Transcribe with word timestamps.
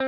You 0.00 0.06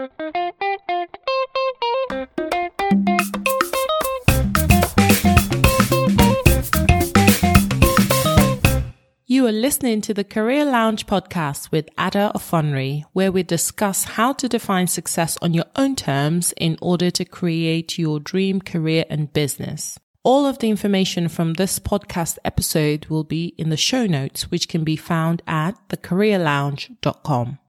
are 9.46 9.53
listening 9.53 10.00
to 10.03 10.14
the 10.14 10.22
Career 10.22 10.64
Lounge 10.64 11.06
podcast 11.06 11.72
with 11.72 11.88
Ada 11.98 12.30
Offonry, 12.37 13.04
where 13.14 13.32
we 13.32 13.42
discuss 13.42 14.04
how 14.04 14.32
to 14.34 14.48
define 14.48 14.87
success 14.87 15.37
on 15.42 15.54
your 15.54 15.64
own 15.74 15.97
terms 15.97 16.55
in 16.57 16.79
order 16.81 17.11
to 17.11 17.25
create 17.25 17.99
your 17.99 18.21
dream 18.21 18.61
career 18.61 19.05
and 19.11 19.33
business. 19.33 19.99
All 20.23 20.47
of 20.47 20.61
the 20.61 20.71
information 20.71 21.29
from 21.29 21.55
this 21.55 21.81
podcast 21.81 22.39
episode 22.45 23.07
will 23.07 23.25
be 23.25 23.55
in 23.59 23.71
the 23.71 23.77
show 23.77 24.07
notes, 24.07 24.53
which 24.53 24.69
can 24.69 24.85
be 24.85 24.95
found 24.95 25.43
at 25.49 25.73
thecareerlounge.com. 25.89 27.60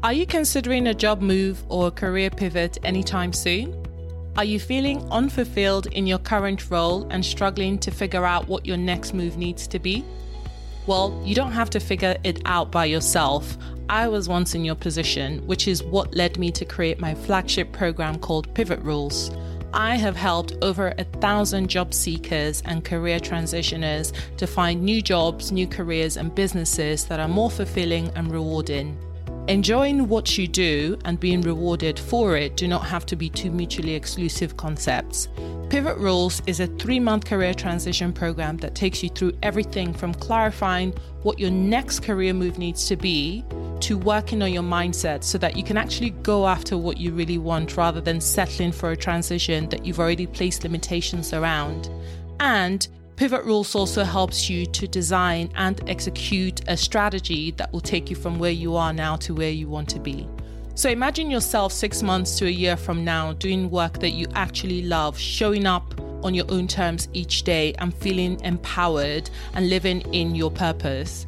Are 0.00 0.12
you 0.12 0.26
considering 0.26 0.86
a 0.86 0.94
job 0.94 1.20
move 1.20 1.64
or 1.68 1.88
a 1.88 1.90
career 1.90 2.30
pivot 2.30 2.78
anytime 2.84 3.32
soon? 3.32 3.74
Are 4.36 4.44
you 4.44 4.60
feeling 4.60 5.02
unfulfilled 5.10 5.88
in 5.88 6.06
your 6.06 6.20
current 6.20 6.70
role 6.70 7.08
and 7.10 7.26
struggling 7.26 7.80
to 7.80 7.90
figure 7.90 8.24
out 8.24 8.46
what 8.46 8.64
your 8.64 8.76
next 8.76 9.12
move 9.12 9.36
needs 9.36 9.66
to 9.66 9.80
be? 9.80 10.04
Well, 10.86 11.20
you 11.24 11.34
don't 11.34 11.50
have 11.50 11.68
to 11.70 11.80
figure 11.80 12.16
it 12.22 12.40
out 12.44 12.70
by 12.70 12.84
yourself. 12.84 13.58
I 13.88 14.06
was 14.06 14.28
once 14.28 14.54
in 14.54 14.64
your 14.64 14.76
position, 14.76 15.44
which 15.48 15.66
is 15.66 15.82
what 15.82 16.14
led 16.14 16.38
me 16.38 16.52
to 16.52 16.64
create 16.64 17.00
my 17.00 17.16
flagship 17.16 17.72
program 17.72 18.20
called 18.20 18.54
Pivot 18.54 18.80
Rules. 18.82 19.32
I 19.74 19.96
have 19.96 20.14
helped 20.14 20.54
over 20.62 20.94
a 20.96 21.04
thousand 21.20 21.70
job 21.70 21.92
seekers 21.92 22.62
and 22.66 22.84
career 22.84 23.18
transitioners 23.18 24.12
to 24.36 24.46
find 24.46 24.80
new 24.80 25.02
jobs, 25.02 25.50
new 25.50 25.66
careers, 25.66 26.16
and 26.16 26.32
businesses 26.32 27.06
that 27.06 27.18
are 27.18 27.26
more 27.26 27.50
fulfilling 27.50 28.12
and 28.14 28.30
rewarding. 28.30 28.96
Enjoying 29.48 30.08
what 30.08 30.36
you 30.36 30.46
do 30.46 30.98
and 31.06 31.18
being 31.18 31.40
rewarded 31.40 31.98
for 31.98 32.36
it 32.36 32.54
do 32.54 32.68
not 32.68 32.84
have 32.84 33.06
to 33.06 33.16
be 33.16 33.30
two 33.30 33.50
mutually 33.50 33.94
exclusive 33.94 34.58
concepts. 34.58 35.26
Pivot 35.70 35.96
Rules 35.96 36.42
is 36.46 36.60
a 36.60 36.66
three 36.66 37.00
month 37.00 37.24
career 37.24 37.54
transition 37.54 38.12
program 38.12 38.58
that 38.58 38.74
takes 38.74 39.02
you 39.02 39.08
through 39.08 39.32
everything 39.42 39.94
from 39.94 40.12
clarifying 40.12 40.92
what 41.22 41.38
your 41.38 41.50
next 41.50 42.00
career 42.00 42.34
move 42.34 42.58
needs 42.58 42.86
to 42.88 42.96
be 42.96 43.42
to 43.80 43.96
working 43.96 44.42
on 44.42 44.52
your 44.52 44.62
mindset 44.62 45.24
so 45.24 45.38
that 45.38 45.56
you 45.56 45.64
can 45.64 45.78
actually 45.78 46.10
go 46.10 46.46
after 46.46 46.76
what 46.76 46.98
you 46.98 47.12
really 47.12 47.38
want 47.38 47.74
rather 47.78 48.02
than 48.02 48.20
settling 48.20 48.70
for 48.70 48.90
a 48.90 48.96
transition 48.98 49.66
that 49.70 49.86
you've 49.86 49.98
already 49.98 50.26
placed 50.26 50.62
limitations 50.62 51.32
around. 51.32 51.88
And 52.38 52.86
Pivot 53.18 53.44
Rules 53.44 53.74
also 53.74 54.04
helps 54.04 54.48
you 54.48 54.64
to 54.66 54.86
design 54.86 55.50
and 55.56 55.82
execute 55.90 56.60
a 56.68 56.76
strategy 56.76 57.50
that 57.56 57.72
will 57.72 57.80
take 57.80 58.10
you 58.10 58.14
from 58.14 58.38
where 58.38 58.52
you 58.52 58.76
are 58.76 58.92
now 58.92 59.16
to 59.16 59.34
where 59.34 59.50
you 59.50 59.68
want 59.68 59.88
to 59.88 59.98
be. 59.98 60.28
So 60.76 60.88
imagine 60.88 61.28
yourself 61.28 61.72
six 61.72 62.00
months 62.00 62.38
to 62.38 62.46
a 62.46 62.48
year 62.48 62.76
from 62.76 63.04
now 63.04 63.32
doing 63.32 63.70
work 63.70 63.98
that 63.98 64.10
you 64.10 64.28
actually 64.36 64.82
love, 64.82 65.18
showing 65.18 65.66
up 65.66 66.00
on 66.22 66.32
your 66.32 66.46
own 66.48 66.68
terms 66.68 67.08
each 67.12 67.42
day 67.42 67.74
and 67.80 67.92
feeling 67.92 68.40
empowered 68.44 69.28
and 69.54 69.68
living 69.68 70.02
in 70.14 70.36
your 70.36 70.52
purpose. 70.52 71.26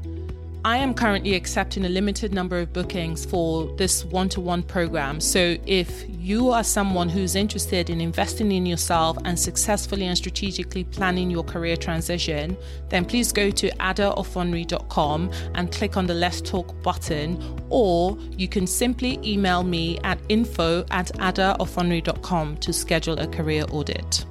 I 0.63 0.77
am 0.77 0.93
currently 0.93 1.35
accepting 1.35 1.87
a 1.87 1.89
limited 1.89 2.35
number 2.35 2.59
of 2.59 2.71
bookings 2.73 3.25
for 3.25 3.75
this 3.77 4.05
one 4.05 4.29
to 4.31 4.43
one 4.43 4.63
program. 4.63 5.19
So, 5.19 5.57
if 5.65 6.05
you 6.09 6.51
are 6.51 6.63
someone 6.63 7.09
who's 7.09 7.35
interested 7.35 7.89
in 7.89 7.99
investing 7.99 8.53
in 8.53 8.67
yourself 8.67 9.17
and 9.25 9.39
successfully 9.39 10.07
and 10.07 10.19
strategically 10.19 10.85
planning 10.85 11.31
your 11.31 11.45
career 11.45 11.77
transition, 11.77 12.59
then 12.91 13.07
please 13.07 13.33
go 13.33 13.51
to 13.51 13.71
adaoffonry.com 13.71 15.31
and 15.55 15.73
click 15.73 15.97
on 15.97 16.07
the 16.07 16.15
Let's 16.15 16.43
Talk 16.43 16.83
button, 16.83 17.43
or 17.71 18.19
you 18.37 18.47
can 18.47 18.67
simply 18.67 19.19
email 19.25 19.63
me 19.63 19.99
at 20.05 20.19
info 20.29 20.85
at 20.91 21.07
adaoffonry.com 21.15 22.59
to 22.59 22.73
schedule 22.75 23.19
a 23.19 23.27
career 23.27 23.65
audit. 23.71 24.27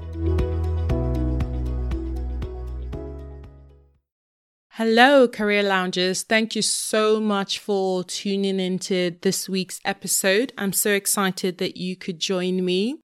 Hello, 4.79 5.27
Career 5.27 5.61
Loungers. 5.61 6.23
Thank 6.23 6.55
you 6.55 6.61
so 6.61 7.19
much 7.19 7.59
for 7.59 8.05
tuning 8.05 8.61
into 8.61 9.13
this 9.21 9.49
week's 9.49 9.81
episode. 9.83 10.53
I'm 10.57 10.71
so 10.71 10.91
excited 10.91 11.57
that 11.57 11.75
you 11.75 11.97
could 11.97 12.17
join 12.17 12.63
me, 12.63 13.01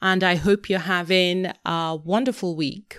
and 0.00 0.24
I 0.24 0.34
hope 0.34 0.68
you're 0.68 0.80
having 0.80 1.52
a 1.64 1.96
wonderful 1.96 2.56
week. 2.56 2.98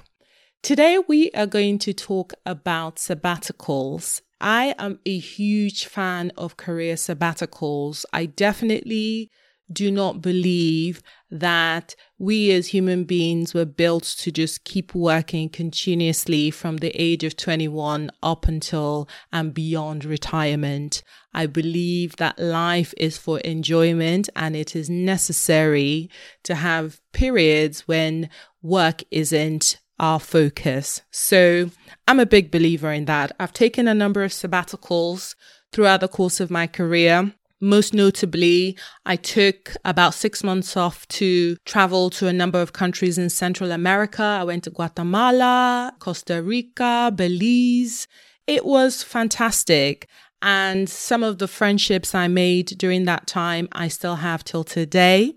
Today, 0.61 1.00
we 1.06 1.31
are 1.31 1.45
going 1.45 1.79
to 1.79 1.91
talk 1.91 2.31
about 2.45 2.95
sabbaticals. 2.95 4.22
I 4.40 4.73
am 4.79 5.00
a 5.05 5.17
huge 5.17 5.88
fan 5.88 6.31
of 6.38 6.55
career 6.55 6.95
sabbaticals. 6.95 8.05
I 8.13 8.28
definitely 8.28 9.31
do 9.73 9.91
not 9.91 10.22
believe 10.22 11.01
that 11.31 11.95
we 12.19 12.51
as 12.51 12.67
human 12.67 13.03
beings 13.03 13.53
were 13.53 13.66
built 13.66 14.03
to 14.03 14.31
just 14.31 14.63
keep 14.63 14.94
working 14.94 15.50
continuously 15.50 16.51
from 16.51 16.78
the 16.78 16.89
age 16.89 17.23
of 17.23 17.35
21 17.35 18.11
up 18.22 18.47
until 18.47 19.09
and 19.31 19.53
beyond 19.53 20.06
retirement. 20.06 21.01
I 21.34 21.47
believe 21.47 22.17
that 22.17 22.38
life 22.38 22.94
is 22.97 23.17
for 23.17 23.39
enjoyment 23.39 24.29
and 24.35 24.56
it 24.56 24.75
is 24.75 24.89
necessary 24.89 26.09
to 26.44 26.55
have 26.55 27.01
periods 27.13 27.88
when 27.88 28.29
work 28.61 29.03
isn't 29.09 29.79
our 30.00 30.19
focus. 30.19 31.01
So 31.11 31.72
I'm 32.07 32.19
a 32.19 32.25
big 32.25 32.51
believer 32.51 32.91
in 32.91 33.05
that. 33.05 33.31
I've 33.40 33.53
taken 33.53 33.88
a 33.88 33.94
number 33.94 34.23
of 34.23 34.31
sabbaticals 34.31 35.35
throughout 35.72 36.01
the 36.01 36.07
course 36.07 36.40
of 36.40 36.51
my 36.51 36.67
career. 36.67 37.34
Most 37.63 37.94
notably, 37.94 38.78
I 39.06 39.16
took 39.16 39.72
about 39.85 40.13
six 40.13 40.44
months 40.44 40.75
off 40.75 41.07
to 41.19 41.56
travel 41.63 42.09
to 42.09 42.28
a 42.28 42.34
number 42.34 42.59
of 42.59 42.74
countries 42.74 43.18
in 43.18 43.29
Central 43.29 43.72
America. 43.72 44.22
I 44.22 44.44
went 44.44 44.66
to 44.66 44.69
Guatemala, 44.69 45.94
Costa 46.00 46.44
Rica, 46.44 47.09
Belize. 47.16 48.06
It 48.47 48.66
was 48.66 49.02
fantastic. 49.02 50.09
And 50.41 50.90
some 50.90 51.23
of 51.23 51.38
the 51.38 51.47
friendships 51.47 52.13
I 52.13 52.28
made 52.28 52.66
during 52.78 53.06
that 53.06 53.28
time, 53.28 53.69
I 53.72 53.88
still 53.88 54.18
have 54.18 54.44
till 54.44 54.66
today. 54.66 55.35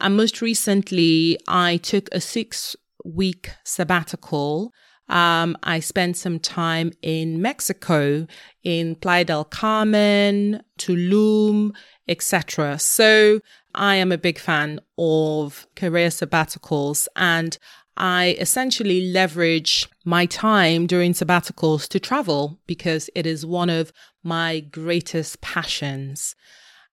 And 0.00 0.18
most 0.18 0.42
recently, 0.42 1.38
I 1.48 1.78
took 1.78 2.10
a 2.12 2.20
six 2.20 2.76
week 3.06 3.52
sabbatical 3.64 4.70
um, 5.08 5.56
I 5.62 5.80
spent 5.80 6.16
some 6.16 6.38
time 6.38 6.92
in 7.02 7.42
Mexico, 7.42 8.26
in 8.62 8.96
Playa 8.96 9.24
del 9.24 9.44
Carmen, 9.44 10.62
Tulum, 10.78 11.72
etc. 12.08 12.78
So 12.78 13.40
I 13.74 13.96
am 13.96 14.12
a 14.12 14.18
big 14.18 14.38
fan 14.38 14.80
of 14.98 15.66
career 15.76 16.08
sabbaticals 16.08 17.06
and 17.16 17.58
I 17.96 18.36
essentially 18.40 19.12
leverage 19.12 19.88
my 20.04 20.26
time 20.26 20.86
during 20.86 21.12
sabbaticals 21.12 21.86
to 21.88 22.00
travel 22.00 22.58
because 22.66 23.08
it 23.14 23.26
is 23.26 23.46
one 23.46 23.70
of 23.70 23.92
my 24.22 24.60
greatest 24.60 25.40
passions. 25.40 26.34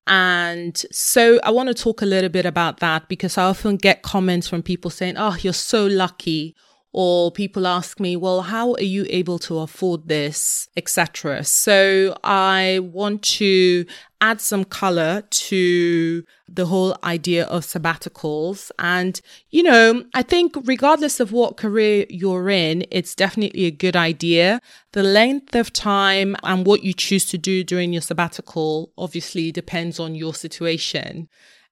And 0.06 0.78
so 0.92 1.40
I 1.44 1.52
want 1.52 1.70
to 1.70 1.74
talk 1.74 2.02
a 2.02 2.08
little 2.08 2.30
bit 2.30 2.46
about 2.46 2.80
that 2.82 3.08
because 3.08 3.38
I 3.38 3.44
often 3.44 3.78
get 3.78 4.02
comments 4.02 4.48
from 4.48 4.62
people 4.62 4.92
saying, 4.92 5.16
Oh, 5.18 5.38
you're 5.42 5.54
so 5.54 5.86
lucky 5.86 6.56
or 6.94 7.32
people 7.32 7.66
ask 7.66 8.00
me, 8.00 8.16
well, 8.16 8.42
how 8.42 8.74
are 8.74 8.84
you 8.84 9.06
able 9.10 9.40
to 9.40 9.60
afford 9.60 10.08
this, 10.08 10.68
etc. 10.76 11.44
So 11.44 12.18
I 12.24 12.80
want 12.82 13.22
to 13.24 13.86
add 14.20 14.42
some 14.42 14.66
color 14.66 15.24
to 15.30 16.24
the 16.48 16.66
whole 16.66 16.96
idea 17.04 17.46
of 17.46 17.64
sabbaticals. 17.64 18.70
And, 18.78 19.20
you 19.50 19.64
know, 19.64 20.04
I 20.14 20.22
think 20.22 20.56
regardless 20.66 21.20
of 21.20 21.32
what 21.32 21.58
career 21.58 22.06
you're 22.10 22.50
in, 22.50 22.86
it's 22.92 23.16
definitely 23.16 23.66
a 23.66 23.72
good 23.72 23.96
idea. 23.96 24.62
The 24.92 25.04
length 25.04 25.56
of 25.56 25.74
time 25.74 26.36
and 26.44 26.66
what 26.66 26.84
you 26.84 26.94
choose 26.94 27.26
to 27.28 27.38
do 27.38 27.64
during 27.64 27.94
your 27.94 28.02
sabbatical 28.02 28.92
obviously 28.98 29.52
depends 29.52 30.00
on 30.00 30.14
your 30.14 30.34
situation. 30.34 31.30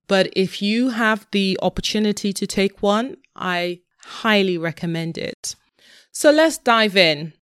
But 0.07 0.31
if 0.35 0.61
you 0.61 0.89
have 0.89 1.27
the 1.31 1.59
opportunity 1.61 2.33
to 2.33 2.47
take 2.47 2.81
one, 2.81 3.17
I 3.35 3.81
highly 4.09 4.57
recommend 4.57 5.17
it. 5.17 5.55
So 6.11 6.31
let's 6.31 6.57
dive 6.57 6.97
in. 6.97 7.33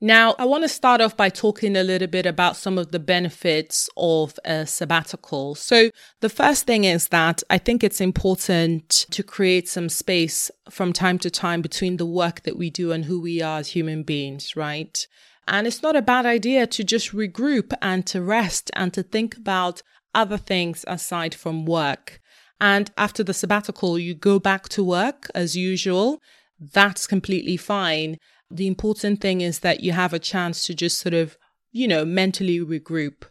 Now, 0.00 0.36
I 0.38 0.44
want 0.44 0.62
to 0.62 0.68
start 0.68 1.00
off 1.00 1.16
by 1.16 1.28
talking 1.28 1.76
a 1.76 1.82
little 1.82 2.06
bit 2.06 2.24
about 2.24 2.56
some 2.56 2.78
of 2.78 2.92
the 2.92 3.00
benefits 3.00 3.90
of 3.96 4.38
a 4.44 4.64
sabbatical. 4.64 5.56
So, 5.56 5.90
the 6.20 6.28
first 6.28 6.66
thing 6.66 6.84
is 6.84 7.08
that 7.08 7.42
I 7.50 7.58
think 7.58 7.82
it's 7.82 8.00
important 8.00 8.88
to 9.10 9.24
create 9.24 9.68
some 9.68 9.88
space 9.88 10.52
from 10.70 10.92
time 10.92 11.18
to 11.20 11.30
time 11.30 11.62
between 11.62 11.96
the 11.96 12.06
work 12.06 12.42
that 12.42 12.56
we 12.56 12.70
do 12.70 12.92
and 12.92 13.06
who 13.06 13.20
we 13.20 13.42
are 13.42 13.58
as 13.58 13.68
human 13.68 14.04
beings, 14.04 14.54
right? 14.54 15.04
And 15.48 15.66
it's 15.66 15.82
not 15.82 15.96
a 15.96 16.02
bad 16.02 16.26
idea 16.26 16.68
to 16.68 16.84
just 16.84 17.12
regroup 17.12 17.72
and 17.82 18.06
to 18.06 18.22
rest 18.22 18.70
and 18.74 18.94
to 18.94 19.02
think 19.02 19.36
about 19.36 19.82
other 20.14 20.36
things 20.36 20.84
aside 20.86 21.34
from 21.34 21.64
work. 21.64 22.20
And 22.60 22.90
after 22.96 23.22
the 23.22 23.34
sabbatical, 23.34 23.98
you 23.98 24.14
go 24.14 24.38
back 24.38 24.68
to 24.70 24.82
work 24.82 25.30
as 25.34 25.56
usual. 25.56 26.20
That's 26.58 27.06
completely 27.06 27.56
fine. 27.56 28.18
The 28.50 28.66
important 28.66 29.20
thing 29.20 29.40
is 29.40 29.60
that 29.60 29.80
you 29.80 29.92
have 29.92 30.12
a 30.12 30.18
chance 30.18 30.66
to 30.66 30.74
just 30.74 30.98
sort 30.98 31.14
of, 31.14 31.36
you 31.70 31.86
know, 31.86 32.04
mentally 32.04 32.58
regroup. 32.58 33.24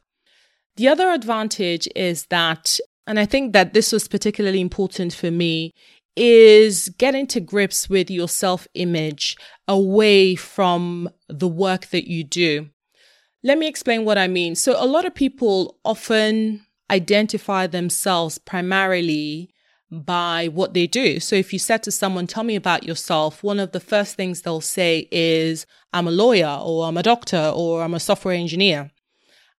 The 0.77 0.87
other 0.87 1.09
advantage 1.09 1.89
is 1.95 2.27
that, 2.27 2.79
and 3.07 3.19
I 3.19 3.25
think 3.25 3.53
that 3.53 3.73
this 3.73 3.91
was 3.91 4.07
particularly 4.07 4.61
important 4.61 5.13
for 5.13 5.31
me, 5.31 5.73
is 6.15 6.89
getting 6.97 7.27
to 7.27 7.39
grips 7.39 7.89
with 7.89 8.09
your 8.09 8.27
self 8.27 8.67
image 8.75 9.35
away 9.67 10.35
from 10.35 11.09
the 11.27 11.47
work 11.47 11.87
that 11.87 12.09
you 12.09 12.23
do. 12.23 12.69
Let 13.43 13.57
me 13.57 13.67
explain 13.67 14.05
what 14.05 14.17
I 14.17 14.27
mean. 14.27 14.55
So, 14.55 14.75
a 14.77 14.85
lot 14.85 15.05
of 15.05 15.15
people 15.15 15.77
often 15.83 16.66
identify 16.89 17.67
themselves 17.67 18.37
primarily 18.37 19.53
by 19.89 20.47
what 20.49 20.73
they 20.73 20.87
do. 20.87 21.19
So, 21.19 21.35
if 21.35 21.53
you 21.53 21.59
said 21.59 21.83
to 21.83 21.91
someone, 21.91 22.27
Tell 22.27 22.43
me 22.43 22.55
about 22.55 22.83
yourself, 22.83 23.43
one 23.43 23.59
of 23.59 23.71
the 23.71 23.79
first 23.79 24.15
things 24.15 24.41
they'll 24.41 24.61
say 24.61 25.07
is, 25.11 25.65
I'm 25.93 26.07
a 26.07 26.11
lawyer, 26.11 26.59
or 26.61 26.85
I'm 26.85 26.97
a 26.97 27.03
doctor, 27.03 27.51
or 27.55 27.83
I'm 27.83 27.93
a 27.93 27.99
software 27.99 28.35
engineer. 28.35 28.91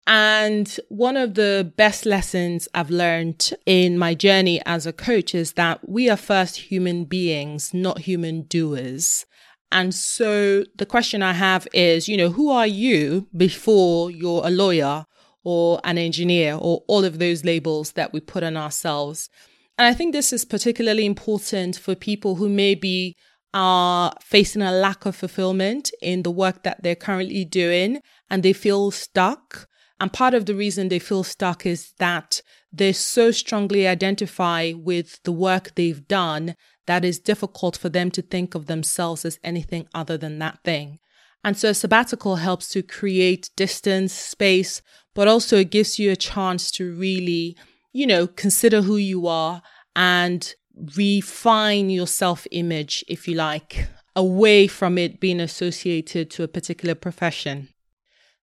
And 0.06 0.74
one 0.88 1.18
of 1.18 1.34
the 1.34 1.70
best 1.76 2.06
lessons 2.06 2.66
I've 2.72 2.88
learned 2.88 3.52
in 3.66 3.98
my 3.98 4.14
journey 4.14 4.60
as 4.64 4.86
a 4.86 4.92
coach 4.92 5.34
is 5.34 5.52
that 5.52 5.86
we 5.86 6.08
are 6.08 6.16
first 6.16 6.56
human 6.56 7.04
beings, 7.04 7.74
not 7.74 8.00
human 8.00 8.42
doers. 8.42 9.26
And 9.70 9.94
so 9.94 10.64
the 10.76 10.86
question 10.86 11.22
I 11.22 11.34
have 11.34 11.68
is, 11.74 12.08
you 12.08 12.16
know, 12.16 12.30
who 12.30 12.50
are 12.50 12.66
you 12.66 13.28
before 13.36 14.10
you're 14.10 14.46
a 14.46 14.50
lawyer 14.50 15.04
or 15.48 15.80
an 15.84 15.96
engineer 15.96 16.54
or 16.54 16.82
all 16.88 17.04
of 17.04 17.18
those 17.18 17.44
labels 17.44 17.92
that 17.92 18.12
we 18.12 18.20
put 18.20 18.42
on 18.42 18.56
ourselves? 18.56 19.30
And 19.78 19.86
I 19.86 19.94
think 19.94 20.12
this 20.12 20.32
is 20.32 20.44
particularly 20.44 21.06
important 21.06 21.76
for 21.76 21.94
people 21.94 22.34
who 22.34 22.48
maybe 22.48 23.16
are 23.54 24.12
facing 24.22 24.62
a 24.62 24.72
lack 24.72 25.06
of 25.06 25.16
fulfillment 25.16 25.90
in 26.02 26.22
the 26.22 26.30
work 26.30 26.64
that 26.64 26.82
they're 26.82 26.94
currently 27.08 27.44
doing 27.44 28.00
and 28.28 28.42
they 28.42 28.52
feel 28.52 28.90
stuck 28.90 29.68
and 30.00 30.12
part 30.12 30.34
of 30.34 30.46
the 30.46 30.54
reason 30.54 30.88
they 30.88 30.98
feel 30.98 31.24
stuck 31.24 31.66
is 31.66 31.92
that 31.98 32.40
they 32.72 32.92
so 32.92 33.30
strongly 33.30 33.88
identify 33.88 34.72
with 34.72 35.20
the 35.24 35.32
work 35.32 35.74
they've 35.74 36.06
done 36.06 36.54
that 36.86 37.04
it's 37.04 37.18
difficult 37.18 37.76
for 37.76 37.88
them 37.88 38.10
to 38.12 38.22
think 38.22 38.54
of 38.54 38.66
themselves 38.66 39.24
as 39.24 39.38
anything 39.42 39.86
other 39.92 40.16
than 40.16 40.38
that 40.38 40.62
thing. 40.64 40.98
And 41.44 41.56
so 41.56 41.72
sabbatical 41.72 42.36
helps 42.36 42.68
to 42.70 42.82
create 42.82 43.50
distance, 43.56 44.12
space, 44.12 44.82
but 45.18 45.26
also 45.26 45.56
it 45.56 45.72
gives 45.72 45.98
you 45.98 46.12
a 46.12 46.16
chance 46.16 46.70
to 46.70 46.94
really, 46.94 47.56
you 47.92 48.06
know, 48.06 48.28
consider 48.28 48.82
who 48.82 48.96
you 48.96 49.26
are 49.26 49.60
and 49.96 50.54
refine 50.96 51.90
your 51.90 52.06
self 52.06 52.46
image, 52.52 53.04
if 53.08 53.26
you 53.26 53.34
like, 53.34 53.88
away 54.14 54.68
from 54.68 54.96
it 54.96 55.18
being 55.18 55.40
associated 55.40 56.30
to 56.30 56.44
a 56.44 56.46
particular 56.46 56.94
profession. 56.94 57.68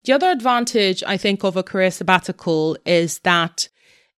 The 0.03 0.15
other 0.15 0.29
advantage 0.33 1.05
I 1.07 1.17
think 1.17 1.45
of 1.45 1.57
a 1.57 1.63
career 1.63 1.93
sabbatical 1.93 2.77
is 2.85 3.21
that 3.21 3.69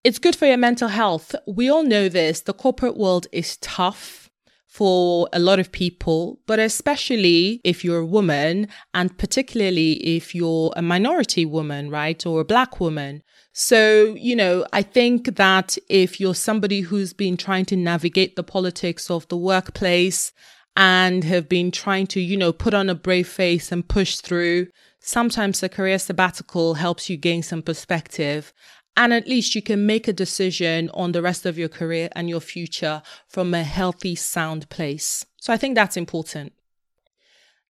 it's 0.03 0.17
good 0.17 0.35
for 0.35 0.47
your 0.47 0.57
mental 0.57 0.87
health. 0.87 1.35
We 1.45 1.69
all 1.69 1.83
know 1.83 2.09
this. 2.09 2.41
The 2.41 2.53
corporate 2.53 2.97
world 2.97 3.27
is 3.31 3.57
tough 3.57 4.26
for 4.67 5.27
a 5.33 5.39
lot 5.39 5.59
of 5.59 5.71
people, 5.71 6.39
but 6.45 6.59
especially 6.59 7.61
if 7.63 7.83
you're 7.83 7.99
a 7.99 8.05
woman 8.05 8.67
and 8.93 9.17
particularly 9.17 9.93
if 9.93 10.35
you're 10.35 10.71
a 10.75 10.81
minority 10.81 11.45
woman, 11.45 11.89
right? 11.89 12.25
Or 12.25 12.41
a 12.41 12.45
black 12.45 12.79
woman. 12.79 13.23
So, 13.53 14.13
you 14.19 14.35
know, 14.35 14.67
I 14.71 14.83
think 14.83 15.35
that 15.37 15.77
if 15.89 16.19
you're 16.19 16.35
somebody 16.35 16.81
who's 16.81 17.13
been 17.13 17.37
trying 17.37 17.65
to 17.65 17.75
navigate 17.75 18.35
the 18.35 18.43
politics 18.43 19.09
of 19.09 19.27
the 19.29 19.37
workplace 19.37 20.31
and 20.75 21.23
have 21.23 21.49
been 21.49 21.71
trying 21.71 22.05
to, 22.07 22.19
you 22.19 22.37
know, 22.37 22.53
put 22.53 22.75
on 22.75 22.87
a 22.87 22.93
brave 22.93 23.27
face 23.27 23.71
and 23.71 23.87
push 23.87 24.17
through, 24.17 24.67
sometimes 24.99 25.63
a 25.63 25.69
career 25.69 25.97
sabbatical 25.97 26.75
helps 26.75 27.09
you 27.09 27.17
gain 27.17 27.41
some 27.41 27.63
perspective. 27.63 28.53
And 28.97 29.13
at 29.13 29.27
least 29.27 29.53
you 29.53 29.61
can 29.61 29.85
make 29.85 30.07
a 30.07 30.13
decision 30.13 30.89
on 30.91 31.11
the 31.11 31.21
rest 31.21 31.45
of 31.45 31.55
your 31.55 31.69
career 31.69 32.09
and 32.13 32.27
your 32.27 32.41
future 32.41 33.03
from 33.27 33.53
a 33.53 33.63
healthy, 33.63 34.15
sound 34.15 34.67
place. 34.69 35.23
So 35.39 35.53
I 35.53 35.57
think 35.57 35.75
that's 35.75 35.95
important. 35.95 36.53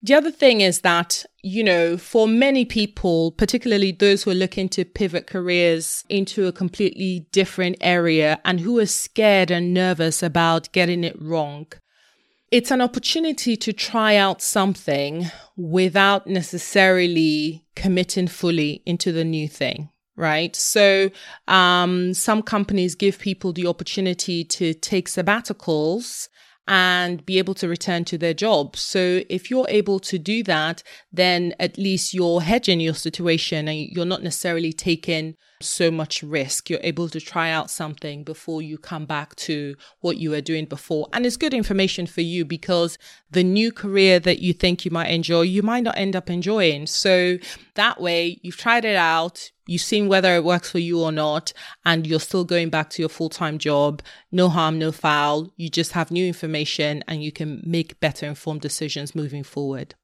The 0.02 0.14
other 0.14 0.32
thing 0.32 0.62
is 0.62 0.82
that, 0.82 1.26
you 1.42 1.66
know, 1.66 1.98
for 1.98 2.30
many 2.30 2.64
people, 2.64 3.34
particularly 3.34 3.92
those 3.92 4.24
who 4.24 4.32
are 4.32 4.36
looking 4.36 4.70
to 4.70 4.86
pivot 4.86 5.28
careers 5.28 6.06
into 6.08 6.48
a 6.48 6.54
completely 6.54 7.28
different 7.34 7.76
area 7.82 8.40
and 8.46 8.62
who 8.62 8.80
are 8.80 8.86
scared 8.86 9.52
and 9.52 9.74
nervous 9.74 10.24
about 10.24 10.72
getting 10.72 11.04
it 11.04 11.22
wrong, 11.22 11.68
it's 12.52 12.72
an 12.72 12.80
opportunity 12.80 13.58
to 13.58 13.74
try 13.74 14.16
out 14.16 14.42
something 14.42 15.26
without 15.58 16.26
necessarily 16.26 17.66
committing 17.76 18.28
fully 18.28 18.82
into 18.86 19.12
the 19.12 19.26
new 19.26 19.50
thing 19.50 19.90
right? 20.18 20.56
So, 20.56 21.10
um, 21.48 22.14
some 22.14 22.42
companies 22.42 22.96
give 22.96 23.20
people 23.20 23.54
the 23.54 23.68
opportunity 23.68 24.44
to 24.44 24.74
take 24.74 25.08
sabbaticals 25.08 26.28
and 26.68 27.26
be 27.26 27.38
able 27.38 27.54
to 27.54 27.68
return 27.68 28.04
to 28.06 28.18
their 28.18 28.34
jobs. 28.34 28.82
So 28.82 29.22
if 29.30 29.50
you're 29.50 29.68
able 29.70 30.00
to 30.02 30.20
do 30.20 30.44
that, 30.44 30.84
then 31.14 31.54
at 31.60 31.78
least 31.78 32.14
you're 32.14 32.42
hedging 32.42 32.82
your 32.82 32.94
situation 32.94 33.70
and 33.70 33.88
you're 33.90 34.06
not 34.06 34.22
necessarily 34.22 34.74
taking 34.74 35.36
so 35.62 35.90
much 35.92 36.24
risk. 36.24 36.70
You're 36.70 36.80
able 36.84 37.10
to 37.10 37.20
try 37.20 37.50
out 37.50 37.70
something 37.70 38.24
before 38.24 38.62
you 38.62 38.78
come 38.78 39.06
back 39.06 39.36
to 39.38 39.76
what 40.02 40.18
you 40.18 40.32
were 40.32 40.42
doing 40.42 40.66
before. 40.66 41.08
And 41.14 41.26
it's 41.26 41.38
good 41.38 41.54
information 41.54 42.08
for 42.08 42.22
you 42.22 42.46
because 42.46 42.98
the 43.32 43.44
new 43.44 43.72
career 43.72 44.20
that 44.20 44.40
you 44.40 44.54
think 44.54 44.86
you 44.86 44.92
might 44.92 45.10
enjoy, 45.10 45.42
you 45.42 45.62
might 45.62 45.84
not 45.84 45.98
end 45.98 46.16
up 46.16 46.30
enjoying. 46.30 46.88
So 46.88 47.38
that 47.76 48.00
way 48.00 48.40
you've 48.42 48.58
tried 48.58 48.86
it 48.86 48.96
out. 48.96 49.52
You've 49.66 49.82
seen 49.82 50.08
whether 50.08 50.34
it 50.36 50.46
works 50.46 50.72
for 50.72 50.80
you 50.80 51.02
or 51.02 51.12
not, 51.12 51.52
and 51.86 52.08
you're 52.08 52.22
still 52.22 52.46
going 52.46 52.70
back 52.70 52.90
to 52.92 53.02
your 53.02 53.10
full 53.10 53.30
time 53.30 53.58
job. 53.58 54.02
No 54.32 54.48
harm, 54.48 54.80
no 54.80 54.92
foul. 54.94 55.52
You 55.58 55.70
just 55.70 55.92
have 55.92 56.10
new 56.10 56.26
information 56.26 57.04
and 57.08 57.22
you 57.22 57.34
can 57.34 57.62
make 57.66 58.00
better 58.00 58.26
informed 58.26 58.62
decisions 58.62 59.14
moving 59.14 59.44
forward. 59.44 59.96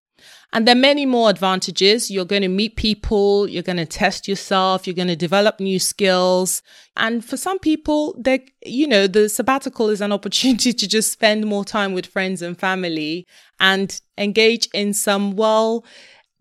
And 0.54 0.68
there 0.68 0.75
are 0.75 0.80
many 0.80 1.06
more 1.06 1.30
advantages. 1.30 2.12
You're 2.12 2.25
going 2.25 2.44
to 2.44 2.48
meet 2.48 2.75
people, 2.75 3.50
you're 3.50 3.63
going 3.63 3.77
to 3.77 3.86
test 3.86 4.27
yourself, 4.27 4.86
you're 4.86 4.95
going 4.95 5.07
to 5.07 5.15
develop 5.15 5.60
new 5.60 5.80
skills. 5.80 6.62
And 6.95 7.25
for 7.25 7.38
some 7.38 7.57
people, 7.57 8.15
they 8.19 8.45
you 8.63 8.88
know, 8.88 9.07
the 9.07 9.30
sabbatical 9.30 9.89
is 9.89 10.01
an 10.01 10.12
opportunity 10.18 10.71
to 10.74 10.88
just 10.88 11.12
spend 11.12 11.45
more 11.45 11.65
time 11.65 11.94
with 11.94 12.06
friends 12.06 12.42
and 12.42 12.57
family 12.57 13.25
and 13.60 14.00
engage 14.18 14.68
in 14.74 14.94
some 14.94 15.36
well 15.36 15.86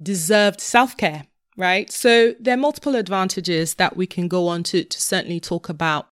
deserved 0.02 0.60
self 0.60 0.96
care, 0.96 1.24
right? 1.56 1.90
So 1.90 2.34
there 2.38 2.54
are 2.54 2.58
multiple 2.58 2.96
advantages 2.96 3.74
that 3.74 3.96
we 3.96 4.06
can 4.06 4.28
go 4.28 4.46
on 4.48 4.62
to, 4.64 4.84
to 4.84 5.00
certainly 5.00 5.40
talk 5.40 5.68
about. 5.68 6.08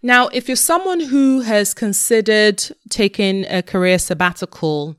Now, 0.00 0.28
if 0.28 0.48
you're 0.48 0.56
someone 0.56 1.00
who 1.00 1.40
has 1.40 1.74
considered 1.74 2.62
taking 2.88 3.44
a 3.46 3.62
career 3.62 3.98
sabbatical 3.98 4.96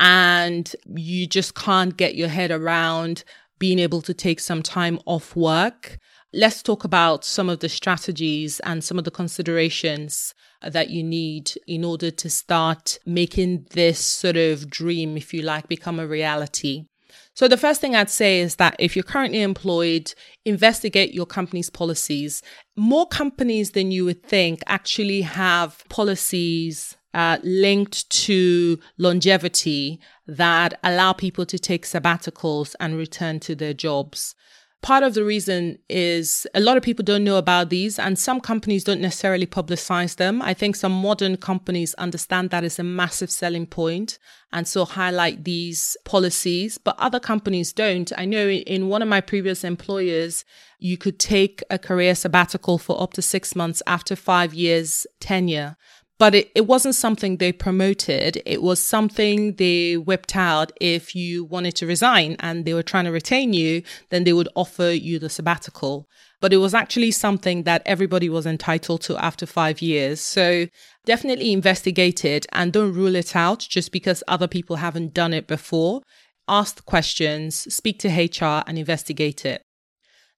and 0.00 0.74
you 0.96 1.26
just 1.26 1.54
can't 1.54 1.96
get 1.96 2.14
your 2.14 2.28
head 2.28 2.50
around 2.50 3.22
being 3.58 3.78
able 3.78 4.00
to 4.00 4.14
take 4.14 4.40
some 4.40 4.62
time 4.62 4.98
off 5.04 5.36
work, 5.36 5.98
let's 6.32 6.62
talk 6.62 6.82
about 6.84 7.24
some 7.24 7.50
of 7.50 7.60
the 7.60 7.68
strategies 7.68 8.58
and 8.60 8.82
some 8.82 8.98
of 8.98 9.04
the 9.04 9.10
considerations 9.10 10.34
that 10.62 10.88
you 10.88 11.02
need 11.02 11.52
in 11.66 11.84
order 11.84 12.10
to 12.10 12.30
start 12.30 12.98
making 13.04 13.66
this 13.72 13.98
sort 14.04 14.38
of 14.38 14.70
dream, 14.70 15.18
if 15.18 15.34
you 15.34 15.42
like, 15.42 15.68
become 15.68 16.00
a 16.00 16.06
reality. 16.06 16.86
So, 17.34 17.48
the 17.48 17.56
first 17.56 17.80
thing 17.80 17.94
I'd 17.94 18.10
say 18.10 18.40
is 18.40 18.56
that 18.56 18.76
if 18.78 18.96
you're 18.96 19.02
currently 19.02 19.42
employed, 19.42 20.14
investigate 20.44 21.12
your 21.12 21.26
company's 21.26 21.70
policies. 21.70 22.42
More 22.76 23.06
companies 23.06 23.72
than 23.72 23.90
you 23.90 24.04
would 24.04 24.22
think 24.22 24.60
actually 24.66 25.22
have 25.22 25.84
policies 25.88 26.96
uh, 27.14 27.38
linked 27.42 28.08
to 28.10 28.78
longevity 28.98 30.00
that 30.26 30.78
allow 30.82 31.12
people 31.12 31.44
to 31.46 31.58
take 31.58 31.84
sabbaticals 31.84 32.74
and 32.78 32.96
return 32.96 33.40
to 33.40 33.54
their 33.54 33.74
jobs. 33.74 34.34
Part 34.82 35.04
of 35.04 35.12
the 35.12 35.24
reason 35.24 35.78
is 35.90 36.46
a 36.54 36.60
lot 36.60 36.78
of 36.78 36.82
people 36.82 37.04
don't 37.04 37.22
know 37.22 37.36
about 37.36 37.68
these, 37.68 37.98
and 37.98 38.18
some 38.18 38.40
companies 38.40 38.82
don't 38.82 39.02
necessarily 39.02 39.46
publicize 39.46 40.16
them. 40.16 40.40
I 40.40 40.54
think 40.54 40.74
some 40.74 40.92
modern 40.92 41.36
companies 41.36 41.92
understand 41.94 42.48
that 42.48 42.64
is 42.64 42.78
a 42.78 42.82
massive 42.82 43.30
selling 43.30 43.66
point 43.66 44.18
and 44.52 44.66
so 44.66 44.86
highlight 44.86 45.44
these 45.44 45.98
policies, 46.06 46.78
but 46.78 46.98
other 46.98 47.20
companies 47.20 47.74
don't. 47.74 48.10
I 48.16 48.24
know 48.24 48.48
in 48.48 48.88
one 48.88 49.02
of 49.02 49.08
my 49.08 49.20
previous 49.20 49.64
employers, 49.64 50.46
you 50.78 50.96
could 50.96 51.18
take 51.18 51.62
a 51.68 51.78
career 51.78 52.14
sabbatical 52.14 52.78
for 52.78 53.02
up 53.02 53.12
to 53.14 53.22
six 53.22 53.54
months 53.54 53.82
after 53.86 54.16
five 54.16 54.54
years 54.54 55.06
tenure. 55.20 55.76
But 56.20 56.34
it, 56.34 56.50
it 56.54 56.66
wasn't 56.66 56.94
something 56.94 57.38
they 57.38 57.50
promoted. 57.50 58.42
It 58.44 58.62
was 58.62 58.84
something 58.84 59.54
they 59.54 59.96
whipped 59.96 60.36
out 60.36 60.70
if 60.78 61.14
you 61.14 61.46
wanted 61.46 61.74
to 61.76 61.86
resign 61.86 62.36
and 62.40 62.66
they 62.66 62.74
were 62.74 62.82
trying 62.82 63.06
to 63.06 63.10
retain 63.10 63.54
you, 63.54 63.82
then 64.10 64.24
they 64.24 64.34
would 64.34 64.50
offer 64.54 64.90
you 64.90 65.18
the 65.18 65.30
sabbatical. 65.30 66.06
But 66.38 66.52
it 66.52 66.58
was 66.58 66.74
actually 66.74 67.12
something 67.12 67.62
that 67.62 67.80
everybody 67.86 68.28
was 68.28 68.44
entitled 68.44 69.00
to 69.02 69.16
after 69.16 69.46
five 69.46 69.80
years. 69.80 70.20
So 70.20 70.66
definitely 71.06 71.54
investigate 71.54 72.22
it 72.22 72.44
and 72.52 72.70
don't 72.70 72.92
rule 72.92 73.16
it 73.16 73.34
out 73.34 73.60
just 73.60 73.90
because 73.90 74.22
other 74.28 74.46
people 74.46 74.76
haven't 74.76 75.14
done 75.14 75.32
it 75.32 75.46
before. 75.46 76.02
Ask 76.46 76.84
questions, 76.84 77.72
speak 77.74 77.98
to 78.00 78.08
HR 78.10 78.62
and 78.66 78.78
investigate 78.78 79.46
it. 79.46 79.62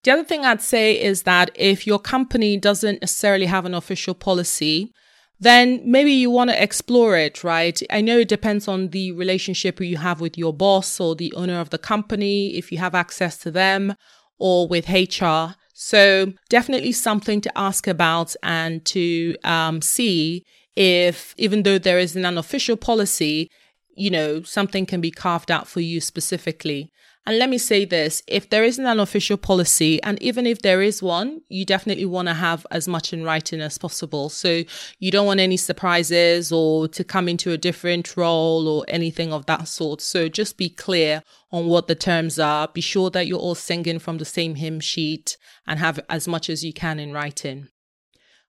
The 0.05 0.13
other 0.13 0.25
thing 0.25 0.45
I'd 0.45 0.63
say 0.63 1.01
is 1.01 1.25
that 1.25 1.51
if 1.57 1.89
your 1.89 1.99
company 1.99 2.57
doesn't 2.57 3.01
necessarily 3.01 3.47
have 3.47 3.65
an 3.65 3.75
official 3.75 4.15
policy, 4.15 4.93
then 5.43 5.81
maybe 5.85 6.13
you 6.13 6.31
want 6.31 6.51
to 6.51 6.63
explore 6.63 7.17
it, 7.17 7.43
right? 7.43 7.83
I 7.91 8.01
know 8.01 8.21
it 8.21 8.29
depends 8.29 8.69
on 8.69 8.89
the 8.89 9.11
relationship 9.11 9.81
you 9.81 9.97
have 9.97 10.21
with 10.21 10.39
your 10.39 10.53
boss 10.53 11.01
or 11.01 11.17
the 11.17 11.33
owner 11.35 11.59
of 11.59 11.71
the 11.71 11.79
company, 11.79 12.55
if 12.57 12.71
you 12.71 12.79
have 12.79 12.95
access 12.95 13.37
to 13.39 13.51
them 13.51 13.97
or 14.39 14.69
with 14.69 14.89
HR. 14.89 15.57
So 15.75 16.33
definitely 16.49 16.93
something 16.93 17.41
to 17.41 17.59
ask 17.59 17.89
about 17.89 18.37
and 18.45 18.85
to 18.87 19.35
um, 19.43 19.83
see 19.83 20.45
if, 20.77 21.35
even 21.39 21.65
though 21.65 21.79
there 21.79 21.99
isn't 21.99 22.21
an 22.21 22.25
unofficial 22.25 22.77
policy, 22.77 23.51
you 23.97 24.11
know, 24.11 24.43
something 24.43 24.87
can 24.87 25.01
be 25.01 25.11
carved 25.11 25.51
out 25.51 25.67
for 25.67 25.81
you 25.81 26.01
specifically. 26.01 26.93
And 27.25 27.39
let 27.39 27.49
me 27.49 27.59
say 27.59 27.85
this 27.85 28.21
if 28.27 28.51
there 28.51 28.65
isn't 28.65 28.85
an 28.85 28.99
official 28.99 29.37
policy, 29.37 30.03
and 30.03 30.21
even 30.21 30.45
if 30.45 30.63
there 30.63 30.83
is 30.83 31.03
one, 31.03 31.43
you 31.49 31.65
definitely 31.65 32.07
want 32.07 32.27
to 32.27 32.35
have 32.35 32.67
as 32.73 32.89
much 32.89 33.13
in 33.13 33.23
writing 33.23 33.61
as 33.61 33.79
possible. 33.79 34.29
So 34.29 34.65
you 34.99 35.11
don't 35.13 35.27
want 35.27 35.39
any 35.39 35.57
surprises 35.57 36.51
or 36.51 36.89
to 36.89 37.05
come 37.05 37.29
into 37.29 37.53
a 37.53 37.59
different 37.59 38.17
role 38.17 38.67
or 38.67 38.85
anything 38.89 39.33
of 39.33 39.47
that 39.47 39.69
sort. 39.69 40.01
So 40.01 40.29
just 40.29 40.57
be 40.57 40.69
clear 40.69 41.23
on 41.53 41.67
what 41.67 41.87
the 41.87 41.95
terms 41.95 42.41
are. 42.41 42.67
Be 42.67 42.81
sure 42.81 43.11
that 43.11 43.29
you're 43.29 43.39
all 43.39 43.55
singing 43.55 44.01
from 44.01 44.19
the 44.19 44.25
same 44.25 44.57
hymn 44.57 44.81
sheet 44.81 45.37
and 45.65 45.79
have 45.79 46.01
as 46.09 46.27
much 46.27 46.51
as 46.51 46.65
you 46.65 46.73
can 46.73 46.99
in 46.99 47.13
writing. 47.13 47.69